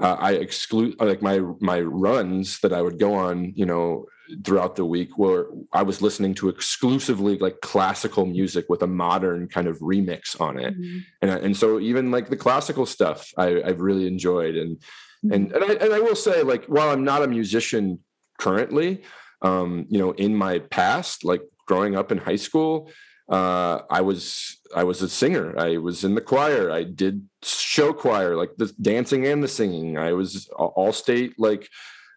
[0.00, 3.52] uh, I exclude like my my runs that I would go on.
[3.54, 4.06] You know
[4.44, 9.48] throughout the week where I was listening to exclusively like classical music with a modern
[9.48, 10.74] kind of remix on it.
[10.74, 10.98] Mm-hmm.
[11.22, 14.56] And, and so even like the classical stuff I, I've really enjoyed.
[14.56, 14.82] And.
[15.22, 18.00] And, and I, and I will say like, while I'm not a musician
[18.38, 19.02] currently,
[19.42, 22.90] um, you know, in my past, like growing up in high school,
[23.28, 25.58] uh, I was I was a singer.
[25.58, 26.70] I was in the choir.
[26.70, 29.98] I did show choir, like the dancing and the singing.
[29.98, 31.68] I was all state like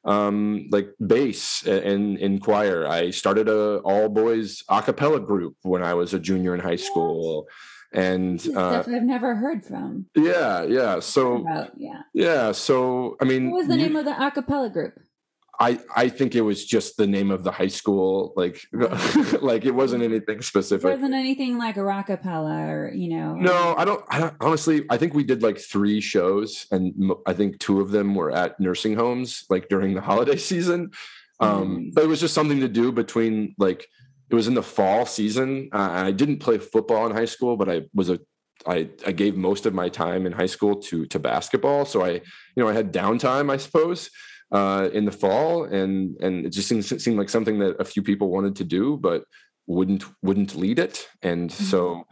[0.05, 2.87] um, like bass and in choir.
[2.87, 6.77] I started a all boys a cappella group when I was a junior in high
[6.77, 7.47] school.
[7.91, 10.05] And uh, I've never heard from.
[10.15, 10.99] Yeah, yeah.
[10.99, 12.51] So About, yeah, yeah.
[12.51, 14.99] So I mean, what was the you, name of the a cappella group?
[15.59, 18.61] I I think it was just the name of the high school, like
[19.41, 20.85] like it wasn't anything specific.
[20.85, 23.33] It wasn't anything like a rockapella or you know.
[23.35, 24.03] No, I don't.
[24.09, 24.85] I don't, honestly.
[24.89, 28.59] I think we did like three shows, and I think two of them were at
[28.59, 30.91] nursing homes, like during the holiday season.
[31.41, 33.87] Um, But it was just something to do between like
[34.29, 35.69] it was in the fall season.
[35.71, 38.19] Uh, I didn't play football in high school, but I was a
[38.67, 41.85] I, I gave most of my time in high school to to basketball.
[41.85, 42.21] So I, you
[42.57, 44.09] know, I had downtime, I suppose
[44.51, 48.03] uh, in the fall, and and it just seemed, seemed like something that a few
[48.03, 49.23] people wanted to do, but
[49.67, 51.07] wouldn't wouldn't lead it.
[51.21, 51.63] And mm-hmm.
[51.65, 52.05] so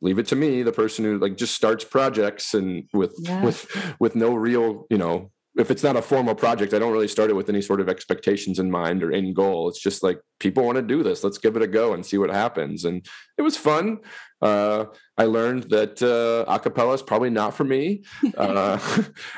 [0.00, 3.44] leave it to me, the person who like just starts projects and with yeah.
[3.44, 7.08] with with no real, you know, if it's not a formal project, I don't really
[7.08, 9.68] start it with any sort of expectations in mind or end goal.
[9.68, 11.22] It's just like people want to do this.
[11.22, 12.86] Let's give it a go and see what happens.
[12.86, 13.04] And
[13.36, 13.98] it was fun.
[14.40, 14.86] Uh,
[15.18, 18.04] I learned that uh, acapella is probably not for me.
[18.36, 18.78] Uh,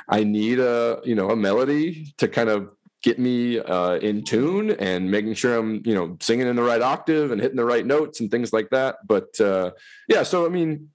[0.09, 2.71] I need a you know a melody to kind of
[3.03, 6.81] get me uh, in tune and making sure I'm you know singing in the right
[6.81, 8.97] octave and hitting the right notes and things like that.
[9.07, 9.73] But uh,
[10.09, 10.91] yeah, so I mean,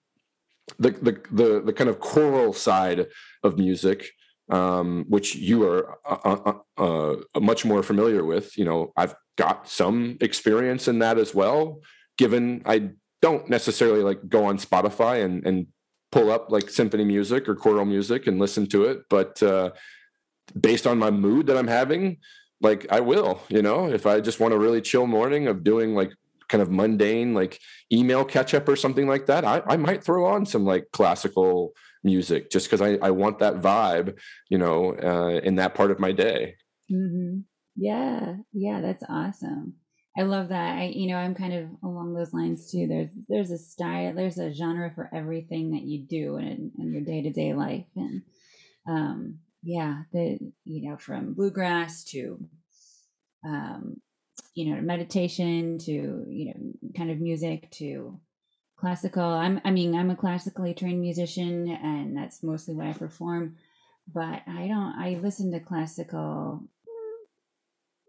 [0.80, 3.08] the the the the kind of choral side
[3.44, 4.12] of music
[4.50, 8.58] um, which you are uh, uh, uh, much more familiar with.
[8.58, 11.82] You know, I've got some experience in that as well.
[12.18, 12.92] Given I
[13.22, 15.68] don't necessarily like go on Spotify and and
[16.12, 19.72] pull up like symphony music or choral music and listen to it, but uh,
[20.60, 22.18] based on my mood that I'm having,
[22.62, 23.42] like I will.
[23.50, 26.12] You know, if I just want a really chill morning of doing like
[26.48, 27.60] kind of mundane like
[27.92, 31.74] email catch up or something like that, I, I might throw on some like classical
[32.04, 34.18] music just because I, I want that vibe,
[34.50, 36.56] you know, uh, in that part of my day.
[36.92, 37.40] Mm-hmm.
[37.76, 38.36] Yeah.
[38.54, 38.82] Yeah.
[38.82, 39.76] That's awesome.
[40.18, 40.78] I love that.
[40.78, 42.88] I, you know, I'm kind of along those lines too.
[42.88, 47.02] There's, there's a style, there's a genre for everything that you do in, in your
[47.02, 47.86] day to day life.
[47.96, 48.22] And,
[48.88, 52.40] um, yeah, the, you know, from bluegrass to,
[53.46, 54.02] um,
[54.56, 55.92] you know, meditation to,
[56.28, 58.20] you know, kind of music to,
[58.80, 59.24] classical.
[59.24, 63.58] I'm I mean, I'm a classically trained musician and that's mostly what I perform,
[64.12, 66.64] but I don't I listen to classical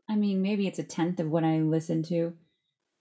[0.09, 2.35] I mean, maybe it's a tenth of what I listen to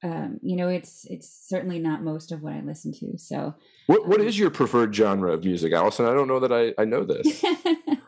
[0.01, 3.17] um, you know, it's it's certainly not most of what I listen to.
[3.17, 3.53] So,
[3.87, 6.05] what what um, is your preferred genre of music, Allison?
[6.05, 7.43] I don't know that I I know this.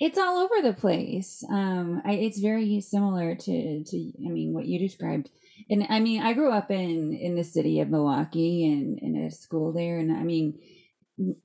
[0.00, 1.44] it's all over the place.
[1.48, 5.30] Um, I, it's very similar to to I mean what you described.
[5.68, 9.30] And I mean, I grew up in in the city of Milwaukee and in a
[9.30, 10.58] school there, and I mean,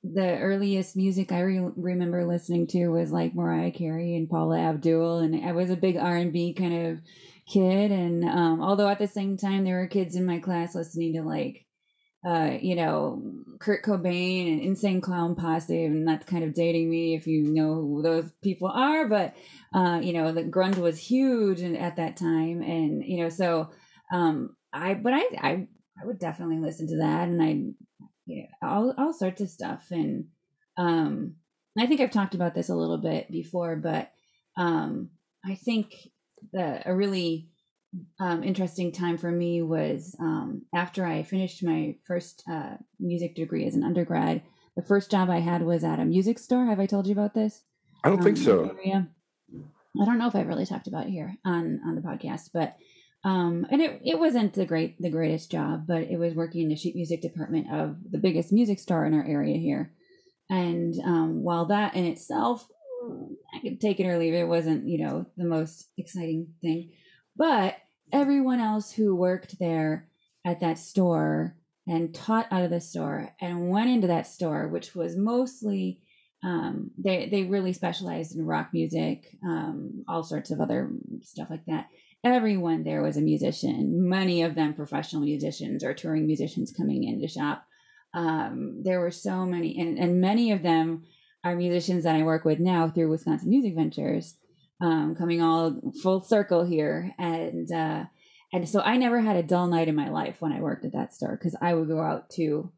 [0.03, 5.19] the earliest music I re- remember listening to was like Mariah Carey and Paula Abdul,
[5.19, 6.99] and I was a big R and B kind of
[7.47, 11.13] kid and um, although at the same time there were kids in my class listening
[11.13, 11.64] to like
[12.25, 13.21] uh, you know
[13.59, 17.75] kurt cobain and insane clown posse and that's kind of dating me if you know
[17.75, 19.35] who those people are but
[19.73, 23.69] uh, you know the grunge was huge at that time and you know so
[24.11, 25.67] um, i but I, I
[26.01, 27.61] i would definitely listen to that and i
[28.25, 30.25] yeah all, all sorts of stuff and
[30.77, 31.35] um
[31.77, 34.11] i think i've talked about this a little bit before but
[34.57, 35.09] um
[35.45, 35.93] i think
[36.51, 37.49] the, a really
[38.19, 43.65] um, interesting time for me was um, after I finished my first uh, music degree
[43.65, 44.41] as an undergrad.
[44.75, 46.65] The first job I had was at a music store.
[46.65, 47.63] Have I told you about this?
[48.03, 48.75] I don't um, think so.
[48.77, 49.07] Area.
[50.01, 52.75] I don't know if I've really talked about it here on on the podcast, but
[53.23, 56.69] um, and it, it wasn't the great the greatest job, but it was working in
[56.69, 59.93] the sheet music department of the biggest music store in our area here.
[60.49, 62.67] And um, while that in itself
[63.53, 64.41] I could take it or leave it.
[64.41, 66.91] It wasn't, you know, the most exciting thing.
[67.35, 67.75] But
[68.15, 70.07] everyone else who worked there
[70.45, 74.95] at that store and taught out of the store and went into that store, which
[74.95, 75.99] was mostly
[76.43, 80.91] um, they they really specialized in rock music, um, all sorts of other
[81.21, 81.87] stuff like that.
[82.23, 84.07] Everyone there was a musician.
[84.07, 87.65] Many of them professional musicians or touring musicians coming in to shop.
[88.13, 91.03] Um, there were so many, and, and many of them
[91.43, 94.35] are musicians that I work with now through Wisconsin Music Ventures,
[94.81, 97.13] um, coming all full circle here.
[97.17, 98.05] And uh,
[98.53, 100.93] and so I never had a dull night in my life when I worked at
[100.93, 102.71] that store because I would go out to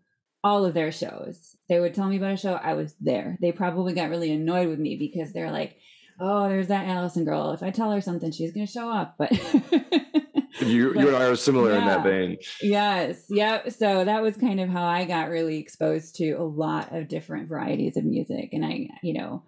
[0.43, 1.57] all of their shows.
[1.67, 3.37] They would tell me about a show, I was there.
[3.41, 5.77] They probably got really annoyed with me because they're like,
[6.19, 7.51] "Oh, there's that Allison girl.
[7.51, 9.31] If I tell her something, she's going to show up." But
[10.61, 12.37] you but, you and I are similar yeah, in that vein.
[12.61, 13.25] Yes.
[13.29, 13.71] Yep.
[13.71, 17.49] So that was kind of how I got really exposed to a lot of different
[17.49, 18.49] varieties of music.
[18.53, 19.43] And I, you know,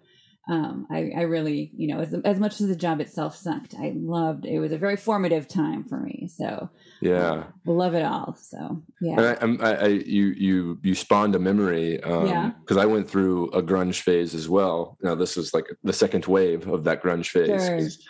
[0.50, 3.92] um, I, I really, you know, as, as much as the job itself sucked, I
[3.96, 4.58] loved it.
[4.58, 6.28] was a very formative time for me.
[6.28, 6.68] So
[7.00, 8.36] yeah, um, love it all.
[8.36, 12.02] So yeah, I, I, I, you you you spawned a memory.
[12.02, 14.98] Um, yeah, because I went through a grunge phase as well.
[15.02, 17.96] Now this was like the second wave of that grunge phase.
[17.96, 18.06] Sure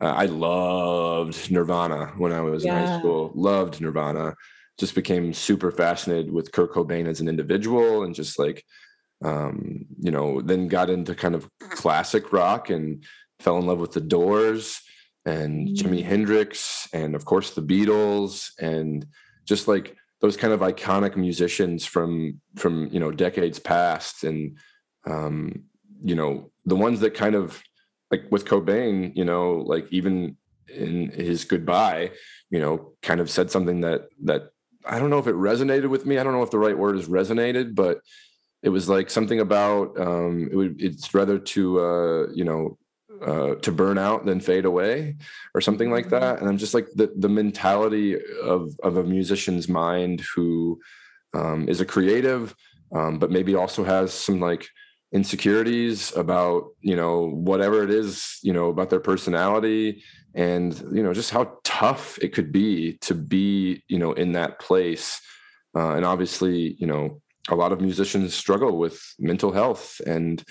[0.00, 2.78] uh, I loved Nirvana when I was yeah.
[2.78, 3.32] in high school.
[3.34, 4.34] Loved Nirvana.
[4.78, 8.64] Just became super fascinated with Kurt Cobain as an individual and just like,
[9.24, 13.04] um, you know, then got into kind of classic rock and
[13.40, 14.80] fell in love with the Doors
[15.24, 15.76] and mm.
[15.76, 19.06] Jimi Hendrix and of course the Beatles and
[19.46, 24.58] just like those kind of iconic musicians from from you know decades past and
[25.06, 25.64] um,
[26.02, 27.62] you know the ones that kind of
[28.10, 30.36] like with Cobain, you know, like even
[30.68, 32.12] in his goodbye,
[32.50, 34.50] you know, kind of said something that that
[34.84, 36.18] I don't know if it resonated with me.
[36.18, 38.00] I don't know if the right word is resonated, but
[38.64, 42.78] it was like something about um, it would it's rather to uh, you know
[43.24, 45.16] uh, to burn out than fade away
[45.54, 46.20] or something like mm-hmm.
[46.20, 46.40] that.
[46.40, 50.80] And I'm just like the the mentality of of a musician's mind who
[51.34, 52.54] um, is a creative,
[52.94, 54.66] um, but maybe also has some like
[55.12, 60.02] insecurities about you know whatever it is you know about their personality
[60.34, 64.58] and you know just how tough it could be to be you know in that
[64.58, 65.20] place
[65.76, 70.42] uh, and obviously you know a lot of musicians struggle with mental health and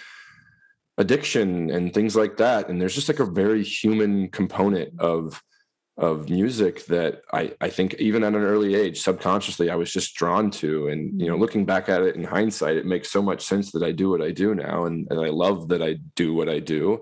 [0.98, 2.70] addiction and things like that.
[2.70, 5.42] And there's just like a very human component of
[5.98, 10.16] of music that I, I think even at an early age subconsciously i was just
[10.16, 10.88] drawn to.
[10.88, 11.42] And you know mm-hmm.
[11.42, 14.22] looking back at it in hindsight it makes so much sense that i do what
[14.22, 14.86] i do now.
[14.86, 17.02] And, and i love that i do what i do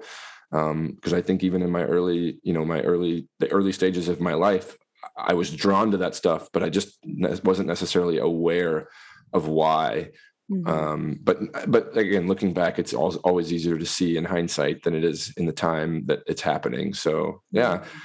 [0.50, 4.10] because um, i think even in my early you know my early the early stages
[4.10, 4.78] of my life
[5.16, 7.00] i was drawn to that stuff but i just
[7.46, 8.90] wasn't necessarily aware
[9.34, 10.10] of why
[10.52, 10.68] mm-hmm.
[10.68, 15.04] um, but but again looking back it's always easier to see in hindsight than it
[15.04, 17.98] is in the time that it's happening so yeah mm-hmm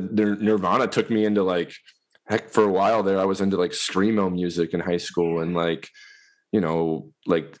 [0.00, 1.74] the, Nirvana took me into like
[2.26, 3.18] heck for a while there.
[3.18, 5.88] I was into like screamo music in high school and like
[6.52, 7.58] you know like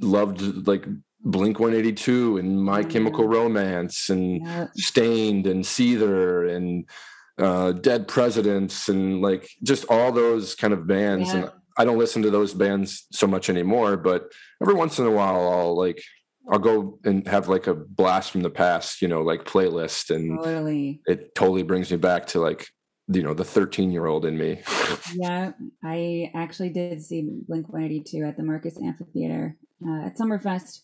[0.00, 0.86] loved like
[1.22, 4.66] Blink 182 and My Chemical Romance and yeah.
[4.74, 6.88] Staind and Seether and
[7.38, 11.28] uh, Dead Presidents and like just all those kind of bands.
[11.28, 11.36] Yeah.
[11.36, 15.10] And I don't listen to those bands so much anymore, but every once in a
[15.10, 16.02] while I'll like
[16.50, 20.38] I'll go and have like a blast from the past, you know, like playlist, and
[20.42, 21.00] totally.
[21.06, 22.66] it totally brings me back to like
[23.12, 24.62] you know the 13 year old in me.
[25.14, 25.52] Yeah
[25.84, 29.56] i actually did see blink 182 at the marcus amphitheater
[29.86, 30.80] uh, at summerfest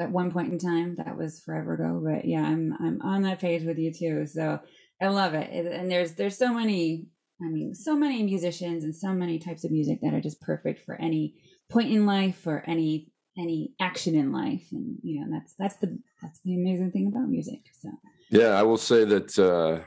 [0.00, 0.96] at one point in time.
[0.96, 4.60] That was forever ago but yeah i'm i'm on that page with you too so
[5.00, 5.50] i love it.
[5.50, 7.06] And there's there's so many
[7.42, 10.84] i mean so many musicians and so many types of music that are just perfect
[10.84, 11.34] for any
[11.70, 14.66] point in life or any any action in life.
[14.72, 17.60] And you know that's that's the that's the amazing thing about music.
[17.80, 17.90] So.
[18.30, 19.84] Yeah i will say that uh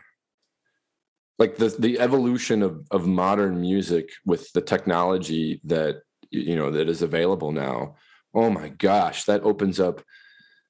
[1.39, 6.87] like the the evolution of of modern music with the technology that you know that
[6.89, 7.95] is available now
[8.33, 10.01] oh my gosh that opens up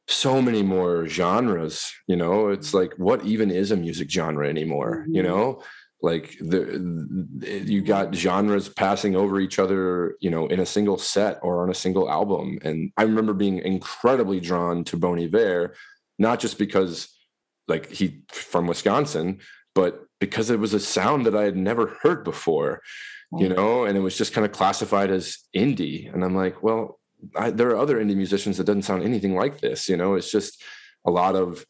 [0.08, 2.48] so many more genres you know?
[2.50, 5.16] It's like what even is a music genre anymore mm-hmm.
[5.16, 5.62] you know
[6.02, 11.40] like the, you got genres passing over each other you know in a single set
[11.42, 12.60] or on a single album.
[12.64, 15.76] And i remember being incredibly drawn to bon iver
[16.20, 17.10] not just because
[17.68, 19.40] like he from wisconsin
[19.74, 22.82] but because it was a sound that i had never heard before
[23.38, 23.84] you know?
[23.84, 26.14] And it was just kind of classified as indie.
[26.14, 27.00] And i'm like well
[27.36, 30.16] I, there are other indie musicians that doesn't sound anything like this you know?
[30.16, 30.64] It's just
[31.06, 31.66] a lot of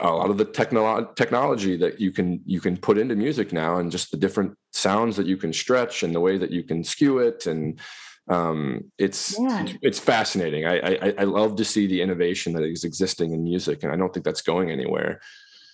[0.00, 3.78] a lot of the technolo- technology that you can you can put into music now
[3.78, 6.84] and just the different sounds that you can stretch and the way that you can
[6.84, 7.80] skew it and
[8.28, 9.66] um, it's yeah.
[9.82, 10.64] it's fascinating.
[10.64, 13.96] I, I i love to see the innovation that is existing in music and i
[13.96, 15.20] don't think that's going anywhere.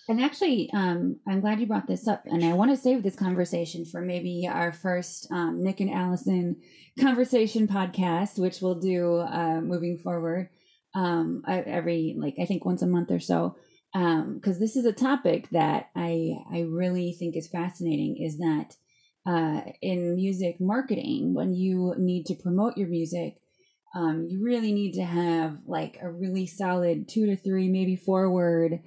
[0.09, 3.15] And actually um, i'm glad you brought this up and i want to save this
[3.15, 6.55] conversation for maybe our first um, nick and allison
[6.99, 10.49] conversation podcast which we'll do uh, moving forward
[10.95, 13.57] um, every like i think once a month or so
[13.93, 18.17] because um, this is a topic that I I really think is fascinating.
[18.21, 18.75] Is that
[19.25, 23.37] uh, in music marketing, when you need to promote your music,
[23.95, 28.29] um, you really need to have like a really solid two to three, maybe four
[28.29, 28.79] word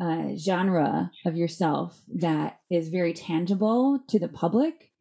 [0.00, 4.92] uh, genre of yourself that is very tangible to the public.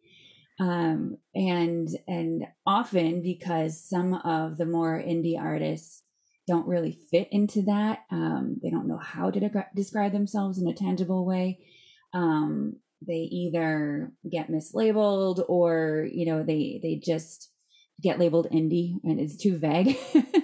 [0.60, 6.02] Um, and and often because some of the more indie artists
[6.48, 8.00] don't really fit into that.
[8.12, 11.60] Um, they don't know how to de- describe themselves in a tangible way.
[12.14, 17.52] Um, they either get mislabeled or you know they they just
[18.02, 19.98] get labeled indie and it's too vague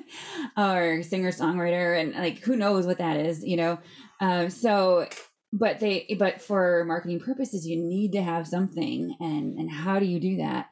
[0.58, 3.80] or singer songwriter and like who knows what that is you know
[4.22, 5.08] uh, so
[5.51, 10.06] but they but for marketing purposes you need to have something and and how do
[10.06, 10.68] you do that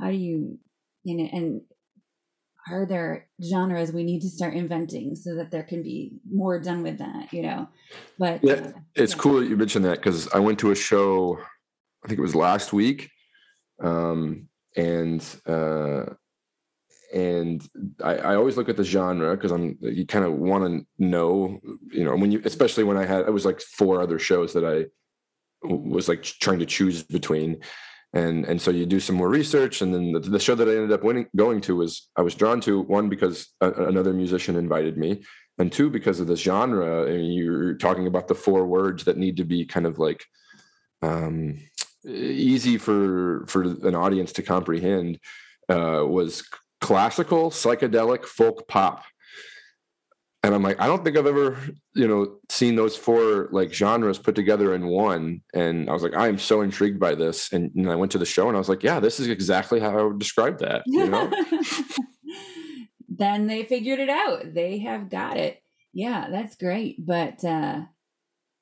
[0.00, 0.58] how do you
[1.04, 1.60] know and
[2.70, 6.82] are there genres we need to start inventing so that there can be more done
[6.82, 7.68] with that you know
[8.18, 9.18] but yeah uh, it's yeah.
[9.18, 11.38] cool that you mentioned that because i went to a show
[12.04, 13.10] i think it was last week
[13.82, 16.04] um, and uh,
[17.12, 17.68] and
[18.02, 21.60] I, I, always look at the genre because I'm you kind of want to know
[21.90, 24.64] you know when you especially when I had it was like four other shows that
[24.64, 24.86] I
[25.62, 27.60] was like trying to choose between
[28.14, 30.70] and and so you do some more research and then the, the show that i
[30.70, 34.56] ended up winning, going to was i was drawn to one because a, another musician
[34.56, 35.22] invited me
[35.58, 39.36] and two because of the genre and you're talking about the four words that need
[39.36, 40.24] to be kind of like
[41.02, 41.58] um,
[42.06, 45.18] easy for for an audience to comprehend
[45.68, 46.44] uh, was
[46.80, 49.04] classical psychedelic folk pop
[50.44, 51.56] and I'm like, I don't think I've ever,
[51.94, 55.40] you know, seen those four like genres put together in one.
[55.54, 57.50] And I was like, I am so intrigued by this.
[57.50, 59.80] And, and I went to the show and I was like, yeah, this is exactly
[59.80, 60.82] how I would describe that.
[60.84, 61.32] You know?
[63.08, 64.52] then they figured it out.
[64.52, 65.62] They have got it.
[65.94, 67.06] Yeah, that's great.
[67.06, 67.86] But uh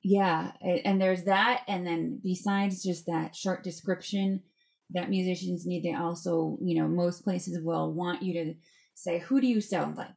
[0.05, 1.63] yeah, and there's that.
[1.67, 4.43] And then besides just that short description
[4.91, 8.53] that musicians need, they also, you know, most places will want you to
[8.95, 10.15] say, who do you sound like?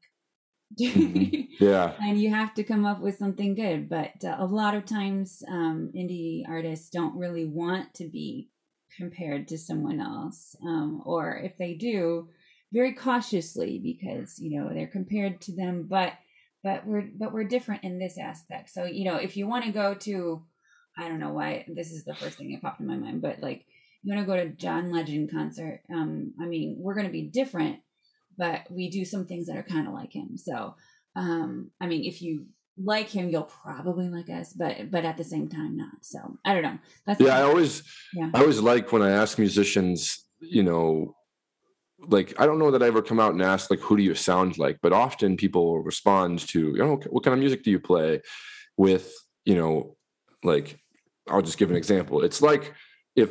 [0.78, 1.42] Mm-hmm.
[1.64, 1.94] Yeah.
[2.00, 3.88] and you have to come up with something good.
[3.88, 8.50] But uh, a lot of times, um, indie artists don't really want to be
[8.96, 10.56] compared to someone else.
[10.62, 12.28] Um, or if they do,
[12.72, 15.86] very cautiously because, you know, they're compared to them.
[15.88, 16.12] But
[16.62, 18.70] but we're but we're different in this aspect.
[18.70, 20.42] So, you know, if you want to go to
[20.98, 23.40] I don't know why this is the first thing that popped in my mind, but
[23.40, 23.66] like
[24.02, 27.22] you want to go to John Legend concert, um, I mean, we're going to be
[27.28, 27.80] different
[28.36, 30.36] but we do some things that are kind of like him.
[30.36, 30.74] So,
[31.14, 32.46] um, I mean, if you
[32.82, 36.02] like him, you'll probably like us, but but at the same time, not.
[36.02, 36.78] So I don't know.
[37.06, 37.38] That's yeah.
[37.38, 37.82] I always,
[38.12, 38.30] yeah.
[38.34, 41.16] I always like when I ask musicians, you know,
[41.98, 44.14] like I don't know that I ever come out and ask like, who do you
[44.14, 44.78] sound like?
[44.82, 48.20] But often people respond to, you know, what kind of music do you play?
[48.76, 49.12] With
[49.46, 49.96] you know,
[50.42, 50.78] like
[51.28, 52.22] I'll just give an example.
[52.22, 52.74] It's like
[53.14, 53.30] if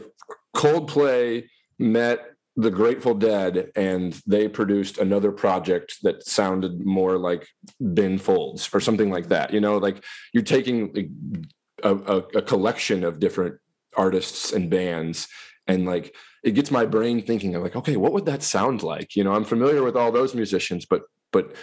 [0.55, 1.47] Coldplay
[1.77, 7.47] met the Grateful Dead and they produced another project that sounded more like
[7.79, 9.53] Ben Folds or something like that.
[9.53, 10.03] You know, like
[10.33, 11.11] you're taking
[11.83, 13.55] a, a, a collection of different
[13.97, 15.27] artists and bands
[15.67, 19.15] and like it gets my brain thinking of like okay what would that sound like
[19.15, 21.55] you know i'm familiar with all those musicians but but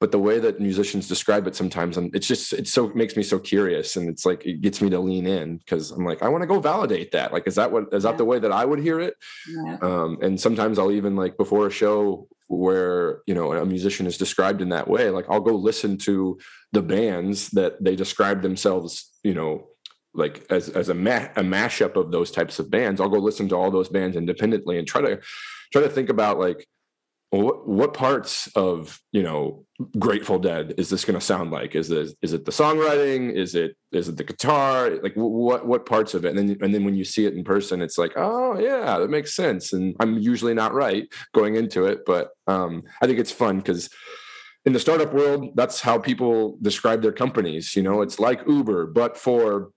[0.00, 3.16] but the way that musicians describe it sometimes and it's just it's so it makes
[3.16, 6.22] me so curious and it's like it gets me to lean in because i'm like
[6.22, 7.32] i want to go validate that.
[7.32, 9.14] Like is that what is that the way that i would hear it?
[9.48, 9.78] Yeah.
[9.80, 14.18] um, and sometimes i'll even like before a show where you know a musician is
[14.18, 16.38] described in that way like i'll go listen to
[16.72, 19.66] the bands that they describe themselves you know
[20.14, 23.00] like as as a ma- a mashup of those types of bands.
[23.00, 25.20] I'll go listen to all those bands independently and try to
[25.72, 26.66] try to think about like
[27.42, 29.64] what, what parts of you know
[29.98, 31.74] grateful dead is this going to sound like?
[31.74, 33.32] Is this is it the songwriting?
[33.32, 34.90] Is it is it the guitar?
[35.02, 36.36] Like what what parts of it?
[36.36, 39.10] And then and then when you see it in person it's like oh yeah that
[39.10, 39.72] makes sense.
[39.72, 43.88] And i'm usually not right going into it but um i think it's fun because
[44.64, 48.02] in the startup world that's how people describe their companies you know?
[48.02, 49.70] It's like uber but for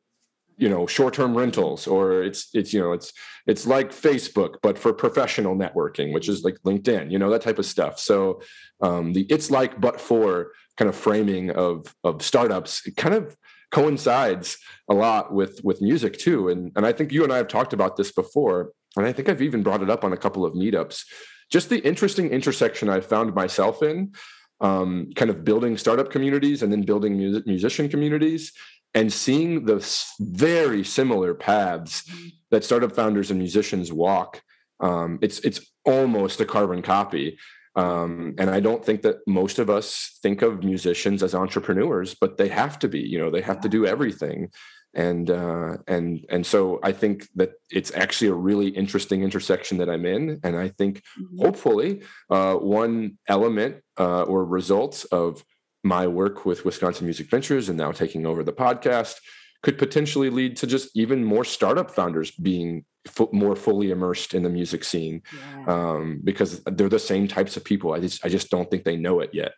[0.58, 3.14] you know short-term rentals or it's it's you know it's
[3.46, 7.60] it's like facebook but for professional networking which is like linkedin you know that type
[7.60, 8.00] of stuff.
[8.00, 8.42] So
[8.82, 13.36] um, the it's like but for kind of framing of of startups it kind of
[13.72, 14.58] coincides
[14.90, 16.50] a lot with with music too.
[16.50, 19.30] And and i think you and i have talked about this before and i think
[19.30, 21.04] i've even brought it up on a couple of meetups.
[21.52, 24.14] Just the interesting intersection i found myself in
[24.60, 28.54] um, kind of building startup communities and then building music, musician communities
[28.98, 29.78] and seeing the
[30.20, 32.30] very similar paths mm-hmm.
[32.50, 34.42] that startup founders and musicians walk
[34.80, 37.38] um, it's it's almost a carbon copy
[37.76, 42.38] um, and i don't think that most of us think of musicians as entrepreneurs but
[42.38, 44.50] they have to be you know they have to do everything
[44.94, 49.90] and uh, and and so i think that it's actually a really interesting intersection that
[49.90, 51.46] i'm in and i think mm-hmm.
[51.46, 55.44] hopefully uh, one element uh, or results of
[55.84, 59.16] my work with Wisconsin Music Ventures and now taking over the podcast
[59.64, 64.44] could potentially lead to just even more startup founders being f- more fully immersed in
[64.44, 65.66] the music scene yeah.
[65.68, 67.94] um, because they're the same types of people.
[67.94, 69.54] I just I just don't think they know it yet.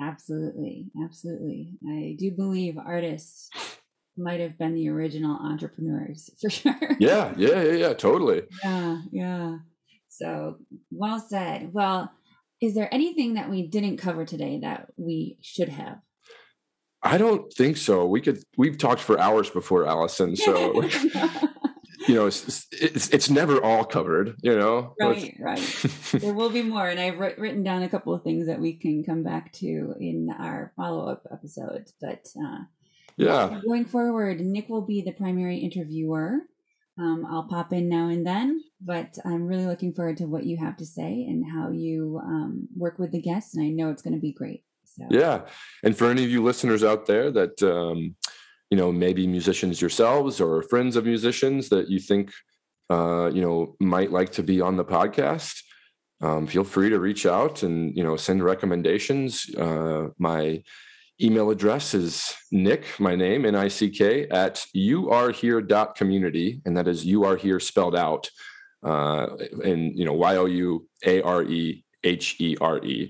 [0.00, 1.74] Absolutely, absolutely.
[1.86, 3.50] I do believe artists
[4.16, 6.96] might have been the original entrepreneurs for sure.
[6.98, 8.42] yeah, yeah, yeah, yeah, totally.
[8.62, 9.58] Yeah, yeah.
[10.08, 10.56] So
[10.90, 11.72] well said.
[11.72, 12.12] Well,
[12.60, 15.98] is there anything that we didn't cover today that we should have?
[17.02, 18.06] I don't think so.
[18.06, 18.42] We could.
[18.58, 20.36] We've talked for hours before, Allison.
[20.36, 20.82] So,
[22.08, 24.36] you know, it's, it's, it's never all covered.
[24.42, 25.84] You know, right, right.
[26.12, 29.02] there will be more, and I've written down a couple of things that we can
[29.02, 31.94] come back to in our follow up episodes.
[31.98, 32.64] But uh,
[33.16, 36.40] yeah, going forward, Nick will be the primary interviewer.
[36.98, 40.58] Um, I'll pop in now and then, but I'm really looking forward to what you
[40.58, 43.54] have to say and how you um, work with the guests.
[43.54, 44.64] And I know it's going to be great.
[44.84, 45.06] So.
[45.08, 45.42] Yeah.
[45.82, 48.16] And for any of you listeners out there that, um,
[48.70, 52.32] you know, maybe musicians yourselves or friends of musicians that you think,
[52.90, 55.62] uh, you know, might like to be on the podcast,
[56.20, 59.48] um, feel free to reach out and, you know, send recommendations.
[59.56, 60.62] Uh, my
[61.22, 66.88] email address is nick my name n-i-c-k at you are here dot community and that
[66.88, 68.28] is you are here spelled out
[68.82, 69.26] uh,
[69.62, 70.82] you know y-o-u-a-r-e-h-e-r-e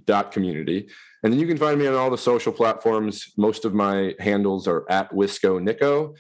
[0.07, 0.89] dot community.
[1.23, 3.33] And then you can find me on all the social platforms.
[3.37, 6.15] Most of my handles are at wisco nico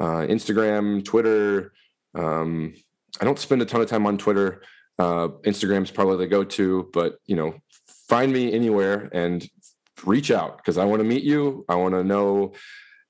[0.00, 1.72] uh, instagram twitter.
[2.14, 2.74] Um,
[3.20, 4.62] i don't spend a ton of time on twitter.
[4.98, 7.54] Uh, instagram's probably the go-to but you know
[8.08, 9.46] find me anywhere and
[10.04, 11.64] reach out because I want to meet you.
[11.68, 12.52] I want to know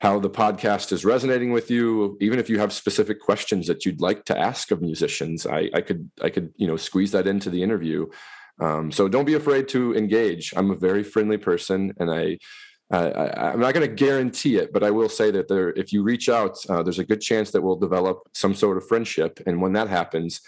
[0.01, 2.19] how the podcast is resonating with you.
[2.21, 5.81] Even if you have specific questions that you'd like to ask of musicians, I, I
[5.81, 8.07] could I could you know squeeze that into the interview.
[8.61, 10.53] Um, so don't be afraid to engage.
[10.57, 12.39] I'm a very friendly person, and I.
[12.89, 16.05] I, am not going to guarantee it, but I will say that there, if you
[16.05, 19.41] reach out, uh, there's a good chance that we'll develop some sort of friendship.
[19.45, 20.41] And when that happens,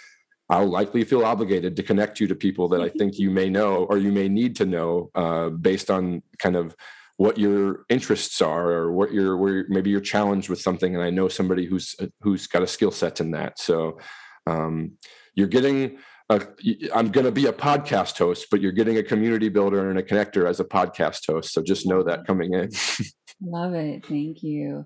[0.51, 3.85] I'll likely feel obligated to connect you to people that I think you may know
[3.85, 6.75] or you may need to know uh, based on kind of
[7.19, 11.11] what your interests are or what you're where maybe you're challenged with something and I
[11.11, 13.59] know somebody who's who's got a skill set in that.
[13.59, 13.99] So
[14.47, 14.93] um,
[15.35, 15.99] you're getting
[16.31, 16.41] i
[16.95, 20.03] am going to be a podcast host, but you're getting a community builder and a
[20.03, 21.55] connector as a podcast host.
[21.55, 22.70] So just know that coming in.
[23.41, 24.05] Love it.
[24.05, 24.85] Thank you.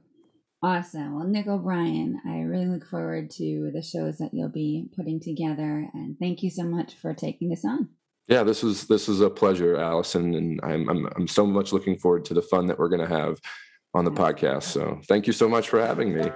[0.65, 1.17] Awesome.
[1.17, 5.89] Well, Nick O'Brien, I really look forward to the shows that you'll be putting together.
[5.93, 7.89] And thank you so much for taking this on.
[8.29, 11.99] Yeah, this was this is a pleasure, Allison, and I'm I'm I'm so much looking
[11.99, 13.41] forward to the fun that we're going to have
[13.95, 14.63] on the podcast.
[14.63, 16.31] So, thank you so much for having me.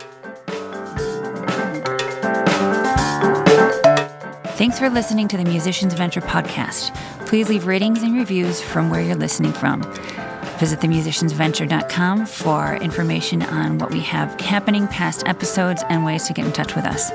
[4.56, 6.94] Thanks for listening to the Musicians Venture podcast.
[7.26, 9.82] Please leave ratings and reviews from where you're listening from.
[10.58, 16.46] Visit themusiciansventure.com for information on what we have happening, past episodes, and ways to get
[16.46, 17.10] in touch with us.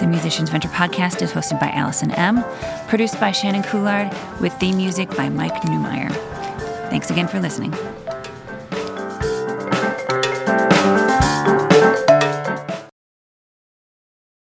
[0.00, 2.44] The Musicians Venture podcast is hosted by Allison Emm,
[2.86, 4.10] produced by Shannon Coulard,
[4.40, 6.10] with theme music by Mike Newmeyer.
[6.90, 7.74] Thanks again for listening.